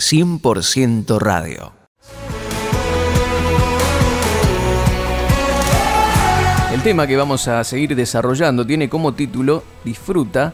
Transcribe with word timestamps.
100% 0.00 1.18
radio. 1.18 1.72
El 6.72 6.82
tema 6.82 7.06
que 7.06 7.16
vamos 7.16 7.46
a 7.46 7.62
seguir 7.62 7.94
desarrollando 7.94 8.66
tiene 8.66 8.88
como 8.88 9.14
título 9.14 9.62
Disfruta 9.84 10.52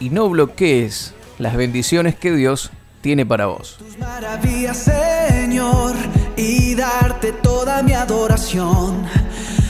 y 0.00 0.08
no 0.08 0.28
bloquees 0.30 1.12
las 1.38 1.54
bendiciones 1.56 2.16
que 2.16 2.32
Dios 2.32 2.70
tiene 3.02 3.26
para 3.26 3.46
vos. 3.46 3.76
Tus 3.78 3.98
maravillas, 3.98 4.78
Señor, 4.78 5.94
y 6.36 6.74
darte 6.74 7.32
toda 7.32 7.82
mi 7.82 7.92
adoración 7.92 9.04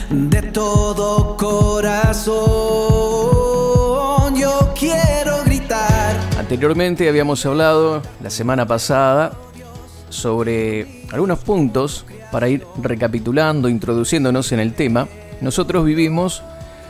de 0.09 0.41
todo 0.41 1.35
corazón. 1.35 2.41
Anteriormente 6.51 7.07
habíamos 7.07 7.45
hablado 7.45 8.01
la 8.21 8.29
semana 8.29 8.65
pasada 8.65 9.31
sobre 10.09 11.05
algunos 11.13 11.39
puntos 11.39 12.05
para 12.29 12.49
ir 12.49 12.67
recapitulando, 12.83 13.69
introduciéndonos 13.69 14.51
en 14.51 14.59
el 14.59 14.73
tema. 14.73 15.07
Nosotros 15.39 15.85
vivimos, 15.85 16.43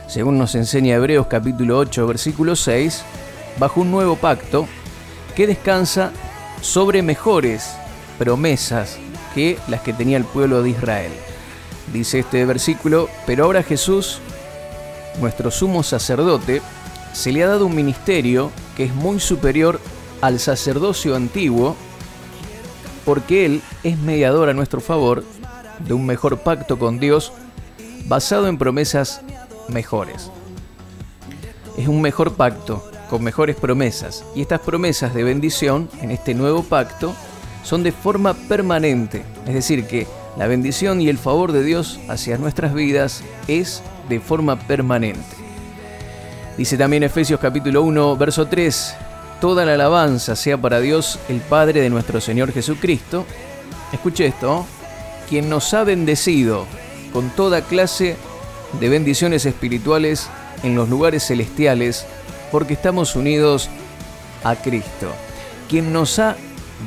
según 0.08 0.36
nos 0.36 0.56
enseña 0.56 0.96
Hebreos 0.96 1.28
capítulo 1.28 1.78
8, 1.78 2.08
versículo 2.08 2.56
6, 2.56 3.04
bajo 3.60 3.82
un 3.82 3.92
nuevo 3.92 4.16
pacto 4.16 4.66
que 5.36 5.46
descansa 5.46 6.10
sobre 6.60 7.00
mejores 7.02 7.76
promesas 8.18 8.98
que 9.32 9.58
las 9.68 9.82
que 9.82 9.92
tenía 9.92 10.16
el 10.16 10.24
pueblo 10.24 10.64
de 10.64 10.70
Israel. 10.70 11.12
Dice 11.92 12.18
este 12.18 12.44
versículo, 12.46 13.08
pero 13.26 13.44
ahora 13.44 13.62
Jesús, 13.62 14.18
nuestro 15.20 15.52
sumo 15.52 15.84
sacerdote, 15.84 16.60
se 17.12 17.30
le 17.30 17.44
ha 17.44 17.46
dado 17.46 17.66
un 17.66 17.76
ministerio 17.76 18.50
que 18.76 18.84
es 18.84 18.94
muy 18.94 19.20
superior 19.20 19.80
al 20.20 20.38
sacerdocio 20.38 21.16
antiguo, 21.16 21.76
porque 23.04 23.46
Él 23.46 23.62
es 23.82 23.98
mediador 23.98 24.48
a 24.48 24.54
nuestro 24.54 24.80
favor 24.80 25.24
de 25.80 25.94
un 25.94 26.06
mejor 26.06 26.38
pacto 26.38 26.78
con 26.78 26.98
Dios 26.98 27.32
basado 28.06 28.48
en 28.48 28.58
promesas 28.58 29.20
mejores. 29.68 30.30
Es 31.76 31.88
un 31.88 32.00
mejor 32.00 32.34
pacto 32.34 32.88
con 33.08 33.22
mejores 33.24 33.56
promesas 33.56 34.24
y 34.34 34.42
estas 34.42 34.60
promesas 34.60 35.14
de 35.14 35.24
bendición 35.24 35.88
en 36.00 36.10
este 36.10 36.34
nuevo 36.34 36.62
pacto 36.62 37.14
son 37.64 37.82
de 37.82 37.92
forma 37.92 38.34
permanente, 38.34 39.24
es 39.46 39.54
decir, 39.54 39.86
que 39.86 40.06
la 40.36 40.46
bendición 40.46 41.00
y 41.00 41.08
el 41.08 41.18
favor 41.18 41.52
de 41.52 41.62
Dios 41.62 42.00
hacia 42.08 42.38
nuestras 42.38 42.74
vidas 42.74 43.22
es 43.48 43.82
de 44.08 44.20
forma 44.20 44.58
permanente. 44.58 45.41
Dice 46.56 46.76
también 46.76 47.02
Efesios 47.02 47.40
capítulo 47.40 47.82
1, 47.82 48.16
verso 48.18 48.46
3, 48.46 48.94
Toda 49.40 49.64
la 49.64 49.72
alabanza 49.72 50.36
sea 50.36 50.58
para 50.58 50.80
Dios, 50.80 51.18
el 51.30 51.40
Padre 51.40 51.80
de 51.80 51.88
nuestro 51.88 52.20
Señor 52.20 52.52
Jesucristo. 52.52 53.24
Escuche 53.90 54.26
esto, 54.26 54.66
quien 55.30 55.48
nos 55.48 55.72
ha 55.72 55.82
bendecido 55.82 56.66
con 57.12 57.30
toda 57.30 57.62
clase 57.62 58.16
de 58.78 58.88
bendiciones 58.90 59.46
espirituales 59.46 60.28
en 60.62 60.74
los 60.74 60.90
lugares 60.90 61.26
celestiales, 61.26 62.04
porque 62.50 62.74
estamos 62.74 63.16
unidos 63.16 63.70
a 64.44 64.54
Cristo. 64.54 65.10
Quien 65.70 65.90
nos 65.90 66.18
ha 66.18 66.36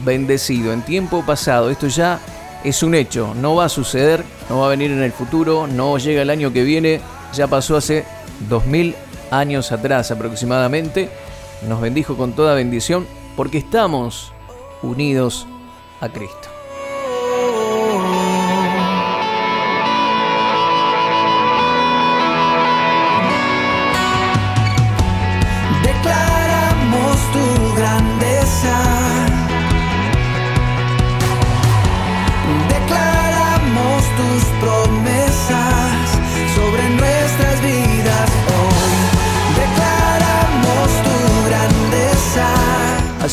bendecido 0.05 0.73
en 0.73 0.83
tiempo 0.83 1.25
pasado, 1.25 1.71
esto 1.71 1.87
ya 1.87 2.19
es 2.63 2.83
un 2.83 2.93
hecho, 2.93 3.33
no 3.33 3.55
va 3.55 3.65
a 3.65 3.69
suceder, 3.69 4.23
no 4.47 4.59
va 4.59 4.67
a 4.67 4.69
venir 4.69 4.91
en 4.91 5.01
el 5.01 5.11
futuro, 5.11 5.65
no 5.65 5.97
llega 5.97 6.21
el 6.21 6.29
año 6.29 6.53
que 6.53 6.63
viene, 6.63 7.01
ya 7.33 7.47
pasó 7.47 7.75
hace 7.75 8.05
2000 8.47 8.95
años 9.39 9.71
atrás 9.71 10.11
aproximadamente, 10.11 11.09
nos 11.67 11.81
bendijo 11.81 12.17
con 12.17 12.33
toda 12.33 12.55
bendición 12.55 13.07
porque 13.35 13.57
estamos 13.57 14.31
unidos 14.81 15.47
a 16.01 16.09
Cristo. 16.09 16.54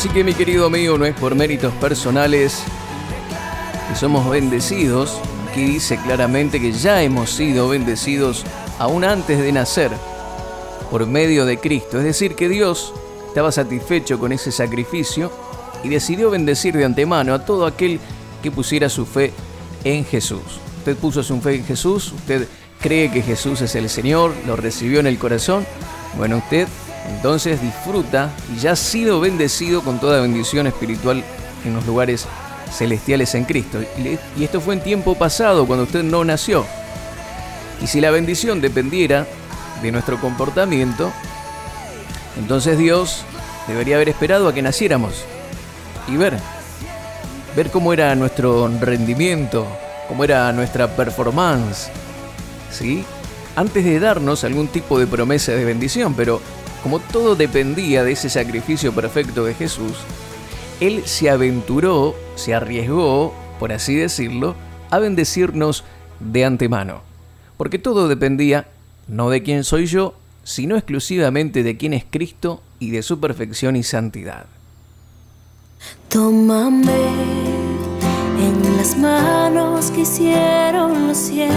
Así 0.03 0.11
que 0.11 0.25
mi 0.25 0.33
querido 0.33 0.65
amigo, 0.65 0.97
no 0.97 1.05
es 1.05 1.15
por 1.15 1.33
méritos 1.33 1.71
personales 1.75 2.61
que 3.87 3.95
somos 3.95 4.29
bendecidos, 4.29 5.17
aquí 5.49 5.63
dice 5.63 5.97
claramente 5.97 6.59
que 6.59 6.73
ya 6.73 7.01
hemos 7.01 7.29
sido 7.29 7.69
bendecidos 7.69 8.43
aún 8.79 9.05
antes 9.05 9.39
de 9.39 9.49
nacer 9.53 9.91
por 10.91 11.07
medio 11.07 11.45
de 11.45 11.57
Cristo. 11.57 11.99
Es 11.99 12.03
decir, 12.03 12.35
que 12.35 12.49
Dios 12.49 12.93
estaba 13.29 13.53
satisfecho 13.53 14.19
con 14.19 14.33
ese 14.33 14.51
sacrificio 14.51 15.31
y 15.85 15.87
decidió 15.87 16.29
bendecir 16.29 16.75
de 16.75 16.83
antemano 16.83 17.33
a 17.33 17.45
todo 17.45 17.65
aquel 17.65 18.01
que 18.41 18.51
pusiera 18.51 18.89
su 18.89 19.05
fe 19.05 19.31
en 19.85 20.03
Jesús. 20.03 20.59
Usted 20.79 20.97
puso 20.97 21.23
su 21.23 21.39
fe 21.39 21.55
en 21.55 21.65
Jesús, 21.65 22.11
usted 22.11 22.45
cree 22.81 23.09
que 23.09 23.21
Jesús 23.21 23.61
es 23.61 23.73
el 23.75 23.89
Señor, 23.89 24.33
lo 24.45 24.57
recibió 24.57 24.99
en 24.99 25.07
el 25.07 25.17
corazón. 25.17 25.65
Bueno, 26.17 26.39
usted 26.39 26.67
entonces 27.09 27.61
disfruta 27.61 28.31
y 28.55 28.59
ya 28.59 28.71
ha 28.71 28.75
sido 28.75 29.19
bendecido 29.19 29.81
con 29.81 29.99
toda 29.99 30.21
bendición 30.21 30.67
espiritual 30.67 31.23
en 31.65 31.73
los 31.73 31.85
lugares 31.85 32.27
celestiales 32.71 33.35
en 33.35 33.45
Cristo. 33.45 33.79
Y 34.37 34.43
esto 34.43 34.61
fue 34.61 34.75
en 34.75 34.81
tiempo 34.81 35.15
pasado, 35.15 35.65
cuando 35.65 35.83
usted 35.83 36.03
no 36.03 36.23
nació. 36.23 36.65
Y 37.81 37.87
si 37.87 38.01
la 38.01 38.11
bendición 38.11 38.61
dependiera 38.61 39.27
de 39.81 39.91
nuestro 39.91 40.19
comportamiento, 40.19 41.11
entonces 42.37 42.77
Dios 42.77 43.23
debería 43.67 43.95
haber 43.95 44.09
esperado 44.09 44.47
a 44.47 44.53
que 44.53 44.61
naciéramos 44.61 45.23
y 46.07 46.17
ver, 46.17 46.37
ver 47.55 47.69
cómo 47.69 47.93
era 47.93 48.15
nuestro 48.15 48.69
rendimiento, 48.79 49.67
cómo 50.07 50.23
era 50.23 50.51
nuestra 50.51 50.87
performance, 50.95 51.89
¿sí? 52.71 53.05
Antes 53.55 53.85
de 53.85 53.99
darnos 53.99 54.43
algún 54.43 54.67
tipo 54.67 54.97
de 54.97 55.05
promesa 55.05 55.51
de 55.51 55.63
bendición, 55.63 56.15
pero 56.15 56.41
como 56.83 56.99
todo 56.99 57.35
dependía 57.35 58.03
de 58.03 58.11
ese 58.11 58.29
sacrificio 58.29 58.93
perfecto 58.93 59.45
de 59.45 59.53
Jesús, 59.53 59.93
Él 60.81 61.03
se 61.05 61.29
aventuró, 61.29 62.13
se 62.35 62.53
arriesgó, 62.53 63.33
por 63.57 63.71
así 63.71 63.95
decirlo, 63.95 64.55
a 64.91 64.99
bendecirnos 64.99 65.85
de 66.19 66.43
antemano. 66.43 67.01
Porque 67.55 67.79
todo 67.79 68.09
dependía 68.09 68.67
no 69.07 69.29
de 69.29 69.43
quién 69.43 69.63
soy 69.63 69.85
yo, 69.85 70.15
sino 70.43 70.75
exclusivamente 70.75 71.63
de 71.63 71.77
quién 71.77 71.93
es 71.93 72.03
Cristo 72.09 72.61
y 72.79 72.91
de 72.91 73.01
su 73.01 73.19
perfección 73.19 73.77
y 73.77 73.83
santidad. 73.83 74.45
Tómame 76.09 76.91
en 78.39 78.77
las 78.77 78.97
manos 78.97 79.89
que 79.91 80.01
hicieron 80.01 81.07
los 81.07 81.17
cielos. 81.17 81.53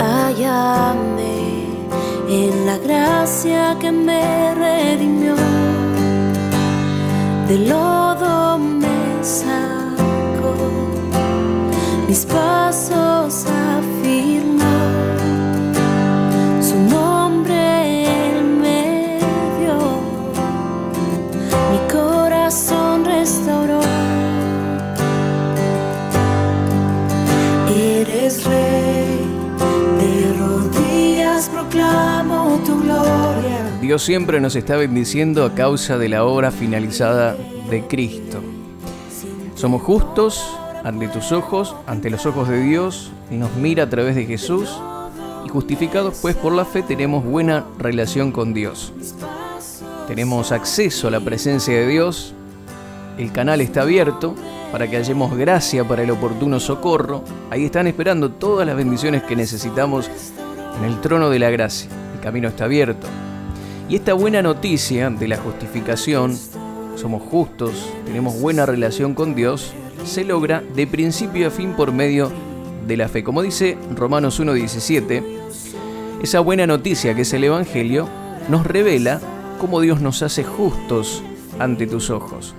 Hállame 0.00 1.27
en 2.28 2.66
la 2.66 2.76
gracia 2.76 3.76
que 3.80 3.90
me 3.90 4.54
redimió. 4.54 5.34
De 7.48 7.58
lodo 7.58 8.58
me 8.58 9.24
sacó, 9.24 10.54
mis 12.06 12.26
pasos 12.26 13.46
afirmó. 13.46 15.17
Dios 33.88 34.02
siempre 34.02 34.38
nos 34.38 34.54
está 34.54 34.76
bendiciendo 34.76 35.46
a 35.46 35.54
causa 35.54 35.96
de 35.96 36.10
la 36.10 36.22
obra 36.22 36.50
finalizada 36.50 37.34
de 37.70 37.86
Cristo. 37.86 38.42
Somos 39.54 39.80
justos 39.80 40.46
ante 40.84 41.08
tus 41.08 41.32
ojos, 41.32 41.74
ante 41.86 42.10
los 42.10 42.26
ojos 42.26 42.50
de 42.50 42.62
Dios, 42.62 43.12
y 43.30 43.36
nos 43.36 43.56
mira 43.56 43.84
a 43.84 43.88
través 43.88 44.14
de 44.14 44.26
Jesús, 44.26 44.78
y 45.46 45.48
justificados 45.48 46.18
pues 46.20 46.36
por 46.36 46.52
la 46.52 46.66
fe 46.66 46.82
tenemos 46.82 47.24
buena 47.24 47.64
relación 47.78 48.30
con 48.30 48.52
Dios. 48.52 48.92
Tenemos 50.06 50.52
acceso 50.52 51.08
a 51.08 51.10
la 51.10 51.20
presencia 51.20 51.72
de 51.72 51.86
Dios, 51.86 52.34
el 53.16 53.32
canal 53.32 53.62
está 53.62 53.80
abierto 53.80 54.34
para 54.70 54.86
que 54.90 54.98
hallemos 54.98 55.34
gracia 55.34 55.88
para 55.88 56.02
el 56.02 56.10
oportuno 56.10 56.60
socorro. 56.60 57.24
Ahí 57.48 57.64
están 57.64 57.86
esperando 57.86 58.32
todas 58.32 58.66
las 58.66 58.76
bendiciones 58.76 59.22
que 59.22 59.34
necesitamos 59.34 60.10
en 60.76 60.84
el 60.84 61.00
trono 61.00 61.30
de 61.30 61.38
la 61.38 61.48
gracia. 61.48 61.88
El 62.12 62.20
camino 62.20 62.48
está 62.48 62.66
abierto. 62.66 63.06
Y 63.88 63.96
esta 63.96 64.12
buena 64.12 64.42
noticia 64.42 65.08
de 65.08 65.28
la 65.28 65.38
justificación 65.38 66.38
somos 66.94 67.22
justos, 67.22 67.88
tenemos 68.04 68.38
buena 68.38 68.66
relación 68.66 69.14
con 69.14 69.34
Dios, 69.34 69.72
se 70.04 70.24
logra 70.24 70.62
de 70.74 70.86
principio 70.86 71.48
a 71.48 71.50
fin 71.50 71.72
por 71.72 71.90
medio 71.90 72.30
de 72.86 72.98
la 72.98 73.08
fe. 73.08 73.24
Como 73.24 73.40
dice 73.40 73.78
Romanos 73.94 74.40
1.17, 74.40 75.22
esa 76.22 76.40
buena 76.40 76.66
noticia 76.66 77.14
que 77.14 77.22
es 77.22 77.32
el 77.32 77.44
Evangelio 77.44 78.06
nos 78.50 78.66
revela 78.66 79.20
cómo 79.58 79.80
Dios 79.80 80.02
nos 80.02 80.20
hace 80.22 80.44
justos 80.44 81.22
ante 81.58 81.86
tus 81.86 82.10
ojos, 82.10 82.54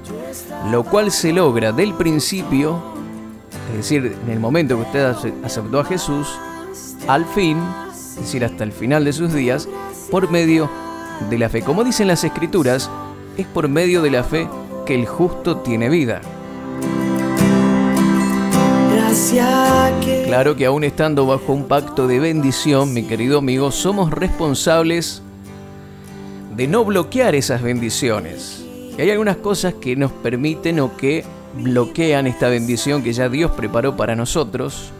lo 0.71 0.83
cual 0.83 1.11
se 1.11 1.31
logra 1.31 1.71
del 1.71 1.93
principio, 1.93 2.81
es 3.71 3.77
decir, 3.77 4.17
en 4.25 4.31
el 4.31 4.39
momento 4.39 4.77
que 4.77 4.81
usted 4.81 5.33
aceptó 5.43 5.79
a 5.79 5.85
Jesús, 5.85 6.27
al 7.07 7.23
fin, 7.25 7.59
es 7.91 8.15
decir, 8.15 8.43
hasta 8.43 8.63
el 8.63 8.71
final 8.71 9.05
de 9.05 9.13
sus 9.13 9.31
días, 9.31 9.69
por 10.09 10.31
medio 10.31 10.63
de 10.65 10.88
la 11.31 11.49
fe. 11.49 11.61
Como 11.61 11.83
dicen 11.83 12.07
las 12.07 12.23
escrituras, 12.23 12.89
es 13.37 13.45
por 13.47 13.67
medio 13.67 14.01
de 14.01 14.11
la 14.11 14.23
fe 14.23 14.47
que 14.85 14.95
el 14.95 15.05
justo 15.05 15.57
tiene 15.57 15.89
vida. 15.89 16.21
Claro 20.25 20.55
que 20.55 20.65
aún 20.65 20.83
estando 20.83 21.25
bajo 21.25 21.53
un 21.53 21.65
pacto 21.67 22.07
de 22.07 22.19
bendición, 22.19 22.93
mi 22.93 23.03
querido 23.03 23.39
amigo, 23.39 23.71
somos 23.71 24.11
responsables 24.11 25.21
de 26.55 26.67
no 26.67 26.85
bloquear 26.85 27.35
esas 27.35 27.61
bendiciones. 27.61 28.63
Hay 28.97 29.09
algunas 29.09 29.37
cosas 29.37 29.73
que 29.75 29.95
nos 29.95 30.11
permiten 30.11 30.79
o 30.79 30.95
que 30.95 31.23
bloquean 31.55 32.27
esta 32.27 32.49
bendición 32.49 33.01
que 33.01 33.13
ya 33.13 33.29
Dios 33.29 33.51
preparó 33.51 33.95
para 33.95 34.15
nosotros. 34.15 34.91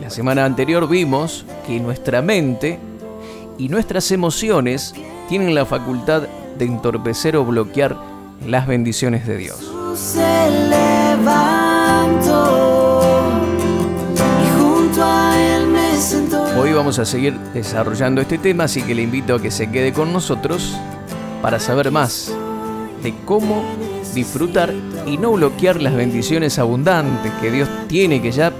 La 0.00 0.10
semana 0.10 0.44
anterior 0.44 0.88
vimos 0.88 1.44
que 1.66 1.80
nuestra 1.80 2.22
mente 2.22 2.78
y 3.58 3.68
nuestras 3.68 4.10
emociones 4.12 4.94
tienen 5.28 5.54
la 5.54 5.66
facultad 5.66 6.22
de 6.58 6.64
entorpecer 6.64 7.36
o 7.36 7.44
bloquear 7.44 7.96
las 8.46 8.66
bendiciones 8.66 9.26
de 9.26 9.36
Dios. 9.36 9.72
Hoy 16.58 16.72
vamos 16.72 16.98
a 16.98 17.04
seguir 17.04 17.38
desarrollando 17.54 18.20
este 18.20 18.38
tema, 18.38 18.64
así 18.64 18.82
que 18.82 18.94
le 18.94 19.02
invito 19.02 19.34
a 19.34 19.42
que 19.42 19.50
se 19.50 19.70
quede 19.70 19.92
con 19.92 20.12
nosotros 20.12 20.76
para 21.42 21.60
saber 21.60 21.90
más 21.92 22.34
de 23.02 23.14
cómo 23.24 23.62
disfrutar 24.14 24.72
y 25.06 25.18
no 25.18 25.32
bloquear 25.32 25.80
las 25.80 25.94
bendiciones 25.94 26.58
abundantes 26.58 27.30
que 27.40 27.50
Dios 27.50 27.68
tiene, 27.86 28.22
que 28.22 28.32
ya 28.32 28.52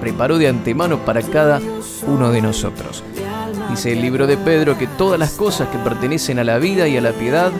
preparó 0.00 0.38
de 0.38 0.48
antemano 0.48 0.98
para 1.04 1.22
cada 1.22 1.60
uno 2.06 2.30
de 2.30 2.42
nosotros. 2.42 3.02
Dice 3.70 3.92
el 3.92 4.02
libro 4.02 4.26
de 4.26 4.36
Pedro 4.36 4.76
que 4.76 4.88
todas 4.88 5.18
las 5.18 5.30
cosas 5.30 5.68
que 5.68 5.78
pertenecen 5.78 6.40
a 6.40 6.44
la 6.44 6.58
vida 6.58 6.88
y 6.88 6.96
a 6.96 7.00
la 7.00 7.12
piedad, 7.12 7.52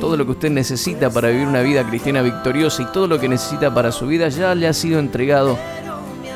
todo 0.00 0.16
lo 0.16 0.24
que 0.24 0.32
usted 0.32 0.50
necesita 0.50 1.08
para 1.08 1.28
vivir 1.28 1.46
una 1.46 1.60
vida 1.60 1.86
cristiana 1.86 2.20
victoriosa 2.20 2.82
y 2.82 2.86
todo 2.86 3.06
lo 3.06 3.20
que 3.20 3.28
necesita 3.28 3.72
para 3.72 3.92
su 3.92 4.08
vida 4.08 4.28
ya 4.28 4.56
le 4.56 4.66
ha 4.66 4.72
sido 4.72 4.98
entregado 4.98 5.56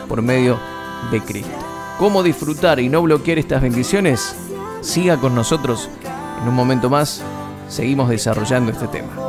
por 0.09 0.23
medio 0.23 0.61
de 1.11 1.21
Cristo. 1.21 1.51
¿Cómo 1.99 2.23
disfrutar 2.23 2.79
y 2.79 2.89
no 2.89 3.03
bloquear 3.03 3.39
estas 3.39 3.63
bendiciones? 3.63 4.37
Siga 4.81 5.17
con 5.17 5.35
nosotros. 5.35 5.91
En 6.41 6.49
un 6.49 6.55
momento 6.55 6.89
más 6.89 7.21
seguimos 7.69 8.09
desarrollando 8.09 8.71
este 8.71 8.87
tema. 8.87 9.26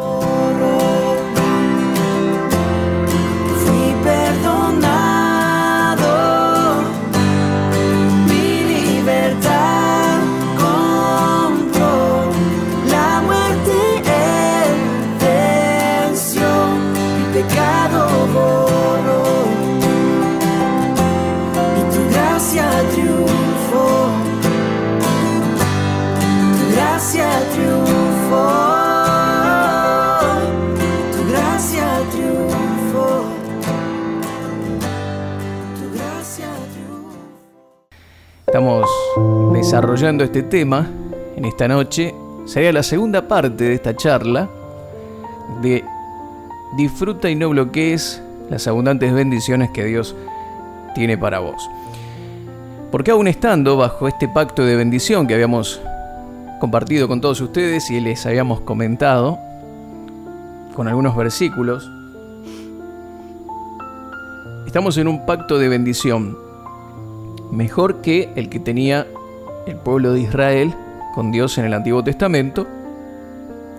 Este 39.98 40.44
tema 40.44 40.88
en 41.36 41.44
esta 41.46 41.68
noche. 41.68 42.14
Sería 42.46 42.72
la 42.72 42.84
segunda 42.84 43.28
parte 43.28 43.64
de 43.64 43.74
esta 43.74 43.96
charla 43.96 44.48
de 45.64 45.84
disfruta 46.76 47.32
y 47.32 47.36
no 47.36 47.50
bloquees 47.50 48.22
las 48.48 48.68
abundantes 48.68 49.12
bendiciones 49.12 49.72
que 49.72 49.86
Dios 49.86 50.16
tiene 50.94 51.18
para 51.18 51.40
vos. 51.40 51.68
Porque 52.92 53.10
aún 53.10 53.28
estando 53.28 53.76
bajo 53.76 54.08
este 54.08 54.28
pacto 54.28 54.64
de 54.64 54.76
bendición 54.76 55.26
que 55.26 55.34
habíamos 55.34 55.82
compartido 56.60 57.08
con 57.08 57.20
todos 57.20 57.42
ustedes 57.42 57.90
y 57.90 58.00
les 58.00 58.24
habíamos 58.28 58.62
comentado 58.62 59.40
con 60.76 60.88
algunos 60.88 61.16
versículos, 61.16 61.90
estamos 64.68 64.96
en 65.00 65.08
un 65.08 65.26
pacto 65.26 65.58
de 65.58 65.70
bendición 65.70 66.38
mejor 67.52 68.02
que 68.02 68.32
el 68.36 68.50
que 68.50 68.60
tenía 68.60 69.08
el 69.68 69.75
pueblo 69.75 70.14
de 70.14 70.22
Israel 70.22 70.74
con 71.14 71.31
Dios 71.31 71.58
en 71.58 71.66
el 71.66 71.74
Antiguo 71.74 72.04
Testamento, 72.04 72.68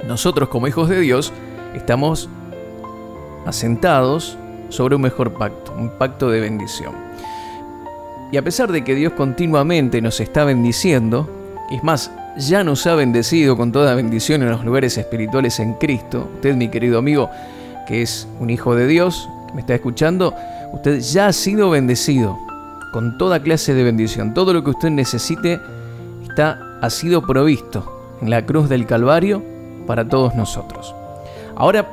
nosotros 0.07 0.49
como 0.49 0.69
hijos 0.69 0.89
de 0.89 1.01
Dios 1.01 1.33
estamos 1.75 2.29
asentados 3.47 4.37
sobre 4.69 4.97
un 4.97 5.03
mejor 5.03 5.33
pacto, 5.35 5.73
un 5.77 5.91
pacto 5.91 6.31
de 6.31 6.41
bendición. 6.41 6.95
Y 8.31 8.37
a 8.37 8.43
pesar 8.43 8.71
de 8.71 8.85
que 8.85 8.95
Dios 8.95 9.15
continuamente 9.15 10.03
nos 10.03 10.21
está 10.21 10.45
bendiciendo, 10.45 11.29
es 11.71 11.83
más, 11.83 12.13
ya 12.37 12.63
nos 12.63 12.87
ha 12.87 12.95
bendecido 12.95 13.57
con 13.57 13.73
toda 13.73 13.95
bendición 13.95 14.43
en 14.43 14.51
los 14.51 14.65
lugares 14.65 14.99
espirituales 14.99 15.59
en 15.61 15.75
Cristo, 15.75 16.31
usted 16.35 16.55
mi 16.55 16.69
querido 16.69 16.99
amigo, 16.99 17.31
que 17.87 18.03
es 18.03 18.29
un 18.39 18.51
hijo 18.51 18.75
de 18.75 18.87
Dios, 18.87 19.29
me 19.55 19.61
está 19.61 19.75
escuchando, 19.75 20.35
usted 20.73 21.01
ya 21.01 21.29
ha 21.29 21.33
sido 21.33 21.71
bendecido 21.71 22.39
con 22.93 23.17
toda 23.17 23.43
clase 23.43 23.75
de 23.75 23.85
bendición. 23.85 24.35
Todo 24.35 24.53
lo 24.53 24.63
que 24.63 24.71
usted 24.71 24.91
necesite 24.91 25.61
ha 26.39 26.91
sido 26.91 27.23
provisto 27.23 28.17
en 28.21 28.31
la 28.31 28.45
cruz 28.45 28.69
del 28.69 28.87
Calvario 28.87 29.43
para 29.87 30.09
todos 30.09 30.35
nosotros. 30.35 30.95
Ahora, 31.57 31.89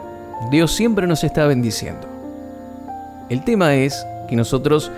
Dios 0.51 0.71
siempre 0.71 1.07
nos 1.07 1.23
está 1.23 1.47
bendiciendo. 1.47 2.07
El 3.29 3.43
tema 3.43 3.75
es 3.75 4.05
que 4.27 4.35
nosotros 4.35 4.91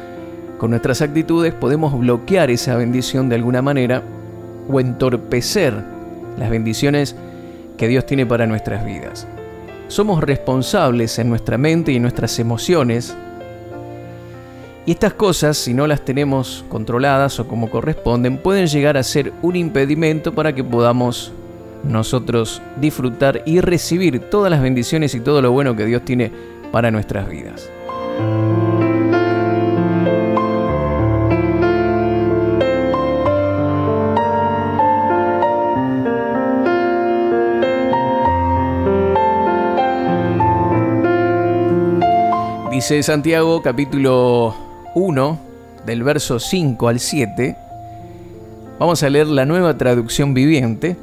con 0.57 0.71
nuestras 0.71 1.01
actitudes 1.01 1.53
podemos 1.53 1.98
bloquear 1.98 2.50
esa 2.50 2.75
bendición 2.75 3.29
de 3.29 3.36
alguna 3.36 3.62
manera 3.62 4.01
o 4.69 4.79
entorpecer 4.79 5.74
las 6.38 6.50
bendiciones 6.50 7.15
que 7.77 7.88
Dios 7.88 8.05
tiene 8.05 8.25
para 8.25 8.48
nuestras 8.48 8.83
vidas. 8.86 9.27
Somos 9.88 10.21
responsables 10.21 11.17
en 11.19 11.29
nuestra 11.29 11.57
mente 11.57 11.91
y 11.91 11.98
en 11.98 12.01
nuestras 12.01 12.39
emociones 12.39 13.15
y 14.88 14.91
estas 14.91 15.13
cosas, 15.15 15.58
si 15.58 15.74
no 15.74 15.86
las 15.86 16.06
tenemos 16.06 16.63
controladas 16.70 17.41
o 17.41 17.48
como 17.50 17.70
corresponden, 17.70 18.38
pueden 18.38 18.67
llegar 18.67 18.96
a 18.96 19.03
ser 19.03 19.34
un 19.41 19.58
impedimento 19.58 20.34
para 20.34 20.56
que 20.56 20.63
podamos 20.63 21.34
nosotros 21.84 22.62
disfrutar 22.79 23.44
y 23.46 23.60
recibir 23.60 24.29
todas 24.29 24.50
las 24.50 24.62
bendiciones 24.62 25.13
y 25.13 25.20
todo 25.20 25.41
lo 25.41 25.51
bueno 25.51 25.75
que 25.75 25.86
Dios 25.86 26.06
tiene 26.06 26.32
para 26.72 26.89
nuestras 26.89 27.27
vidas. 27.27 27.70
Dice 42.72 43.03
Santiago 43.03 43.62
capítulo 43.62 44.66
1, 44.97 45.39
del 45.85 46.03
verso 46.03 46.39
5 46.39 46.87
al 46.87 46.99
7, 46.99 47.55
vamos 48.79 49.03
a 49.03 49.09
leer 49.09 49.27
la 49.27 49.45
nueva 49.45 49.77
traducción 49.77 50.33
viviente, 50.33 50.97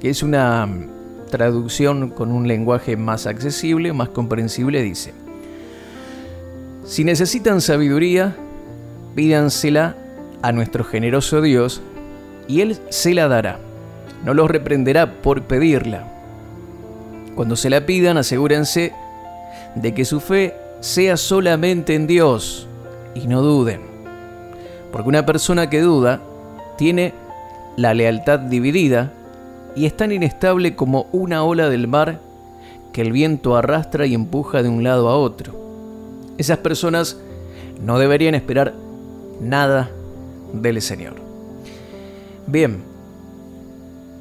que 0.00 0.10
es 0.10 0.22
una 0.22 0.66
mm, 0.66 0.88
traducción 1.30 2.10
con 2.10 2.32
un 2.32 2.48
lenguaje 2.48 2.96
más 2.96 3.26
accesible, 3.26 3.92
más 3.92 4.08
comprensible, 4.08 4.82
dice, 4.82 5.14
si 6.84 7.04
necesitan 7.04 7.60
sabiduría, 7.60 8.36
pídansela 9.14 9.96
a 10.42 10.52
nuestro 10.52 10.84
generoso 10.84 11.40
Dios, 11.40 11.80
y 12.48 12.60
Él 12.62 12.78
se 12.88 13.14
la 13.14 13.28
dará. 13.28 13.60
No 14.24 14.34
los 14.34 14.50
reprenderá 14.50 15.20
por 15.22 15.42
pedirla. 15.42 16.08
Cuando 17.34 17.56
se 17.56 17.70
la 17.70 17.86
pidan, 17.86 18.16
asegúrense 18.16 18.92
de 19.74 19.94
que 19.94 20.04
su 20.04 20.18
fe 20.20 20.54
sea 20.80 21.16
solamente 21.16 21.94
en 21.94 22.06
Dios 22.06 22.67
y 23.14 23.26
no 23.26 23.42
duden. 23.42 23.80
Porque 24.92 25.08
una 25.08 25.26
persona 25.26 25.68
que 25.68 25.80
duda 25.80 26.20
tiene 26.76 27.12
la 27.76 27.94
lealtad 27.94 28.38
dividida 28.38 29.12
y 29.76 29.86
es 29.86 29.96
tan 29.96 30.12
inestable 30.12 30.74
como 30.74 31.06
una 31.12 31.44
ola 31.44 31.68
del 31.68 31.86
mar 31.88 32.20
que 32.92 33.02
el 33.02 33.12
viento 33.12 33.56
arrastra 33.56 34.06
y 34.06 34.14
empuja 34.14 34.62
de 34.62 34.68
un 34.68 34.82
lado 34.82 35.08
a 35.08 35.16
otro. 35.16 35.54
Esas 36.38 36.58
personas 36.58 37.18
no 37.82 37.98
deberían 37.98 38.34
esperar 38.34 38.74
nada 39.40 39.90
del 40.52 40.82
Señor. 40.82 41.14
Bien, 42.46 42.82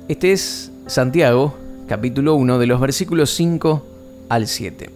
este 0.07 0.31
es 0.31 0.71
Santiago, 0.85 1.55
capítulo 1.87 2.35
1, 2.35 2.59
de 2.59 2.67
los 2.67 2.79
versículos 2.79 3.31
5 3.31 3.85
al 4.29 4.47
7. 4.47 4.89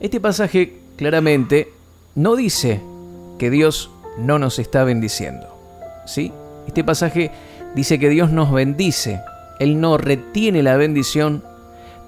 Este 0.00 0.20
pasaje 0.20 0.78
claramente 0.96 1.72
no 2.14 2.36
dice 2.36 2.80
que 3.38 3.50
Dios 3.50 3.90
no 4.18 4.38
nos 4.38 4.58
está 4.58 4.84
bendiciendo. 4.84 5.46
¿Sí? 6.06 6.32
Este 6.66 6.84
pasaje 6.84 7.30
dice 7.74 7.98
que 7.98 8.08
Dios 8.08 8.30
nos 8.30 8.52
bendice. 8.52 9.20
Él 9.58 9.80
no 9.80 9.98
retiene 9.98 10.62
la 10.62 10.76
bendición, 10.76 11.42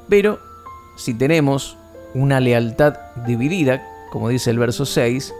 pero 0.09 0.39
si 0.97 1.15
tenemos 1.15 1.77
una 2.15 2.41
lealtad 2.41 2.95
dividida, 3.27 3.83
como 4.11 4.29
dice 4.29 4.51
el 4.51 4.59
verso 4.59 4.85
6, 4.85 5.35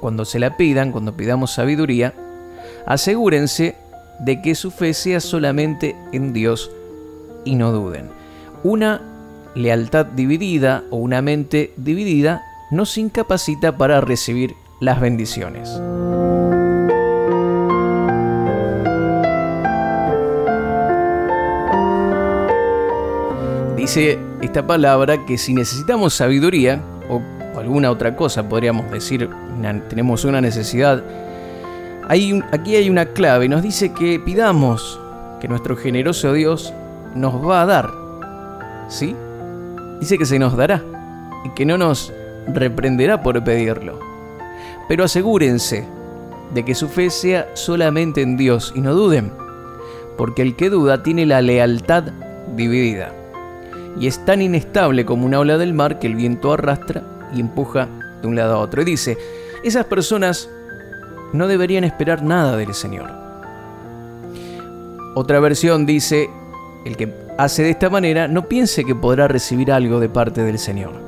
cuando 0.00 0.24
se 0.24 0.38
la 0.38 0.56
pidan, 0.56 0.92
cuando 0.92 1.16
pidamos 1.16 1.52
sabiduría, 1.52 2.14
asegúrense 2.86 3.76
de 4.20 4.40
que 4.40 4.54
su 4.54 4.70
fe 4.70 4.94
sea 4.94 5.20
solamente 5.20 5.96
en 6.12 6.32
Dios 6.32 6.70
y 7.44 7.56
no 7.56 7.72
duden. 7.72 8.08
Una 8.62 9.02
lealtad 9.54 10.06
dividida 10.06 10.84
o 10.90 10.96
una 10.96 11.22
mente 11.22 11.72
dividida 11.76 12.42
nos 12.70 12.98
incapacita 12.98 13.76
para 13.76 14.00
recibir 14.00 14.54
las 14.80 15.00
bendiciones. 15.00 15.80
Dice 23.76 24.18
esta 24.42 24.66
palabra 24.66 25.24
que 25.24 25.38
si 25.38 25.54
necesitamos 25.54 26.14
sabiduría 26.14 26.82
o 27.08 27.22
alguna 27.58 27.90
otra 27.90 28.16
cosa, 28.16 28.48
podríamos 28.48 28.90
decir, 28.90 29.30
tenemos 29.88 30.24
una 30.24 30.40
necesidad, 30.40 31.02
aquí 32.08 32.76
hay 32.76 32.90
una 32.90 33.06
clave, 33.06 33.48
nos 33.48 33.62
dice 33.62 33.92
que 33.92 34.18
pidamos 34.18 35.00
que 35.40 35.48
nuestro 35.48 35.76
generoso 35.76 36.32
Dios 36.32 36.74
nos 37.14 37.46
va 37.46 37.62
a 37.62 37.66
dar. 37.66 37.90
¿Sí? 38.88 39.16
Dice 40.00 40.18
que 40.18 40.26
se 40.26 40.38
nos 40.38 40.56
dará 40.56 40.82
y 41.44 41.50
que 41.50 41.64
no 41.64 41.78
nos 41.78 42.12
reprenderá 42.46 43.22
por 43.22 43.42
pedirlo. 43.42 44.05
Pero 44.88 45.04
asegúrense 45.04 45.86
de 46.54 46.64
que 46.64 46.74
su 46.74 46.88
fe 46.88 47.10
sea 47.10 47.50
solamente 47.54 48.22
en 48.22 48.36
Dios 48.36 48.72
y 48.74 48.80
no 48.80 48.94
duden, 48.94 49.32
porque 50.16 50.42
el 50.42 50.56
que 50.56 50.70
duda 50.70 51.02
tiene 51.02 51.26
la 51.26 51.42
lealtad 51.42 52.04
dividida 52.54 53.12
y 53.98 54.06
es 54.06 54.24
tan 54.24 54.42
inestable 54.42 55.06
como 55.06 55.26
una 55.26 55.38
ola 55.38 55.58
del 55.58 55.74
mar 55.74 55.98
que 55.98 56.06
el 56.06 56.16
viento 56.16 56.52
arrastra 56.52 57.02
y 57.34 57.40
empuja 57.40 57.88
de 58.20 58.28
un 58.28 58.36
lado 58.36 58.54
a 58.54 58.58
otro. 58.58 58.82
Y 58.82 58.84
dice, 58.84 59.16
esas 59.64 59.86
personas 59.86 60.50
no 61.32 61.46
deberían 61.46 61.84
esperar 61.84 62.22
nada 62.22 62.56
del 62.56 62.74
Señor. 62.74 63.10
Otra 65.14 65.40
versión 65.40 65.86
dice, 65.86 66.28
el 66.84 66.96
que 66.96 67.12
hace 67.38 67.62
de 67.62 67.70
esta 67.70 67.88
manera 67.88 68.28
no 68.28 68.48
piense 68.48 68.84
que 68.84 68.94
podrá 68.94 69.28
recibir 69.28 69.72
algo 69.72 69.98
de 69.98 70.10
parte 70.10 70.42
del 70.42 70.58
Señor. 70.58 71.05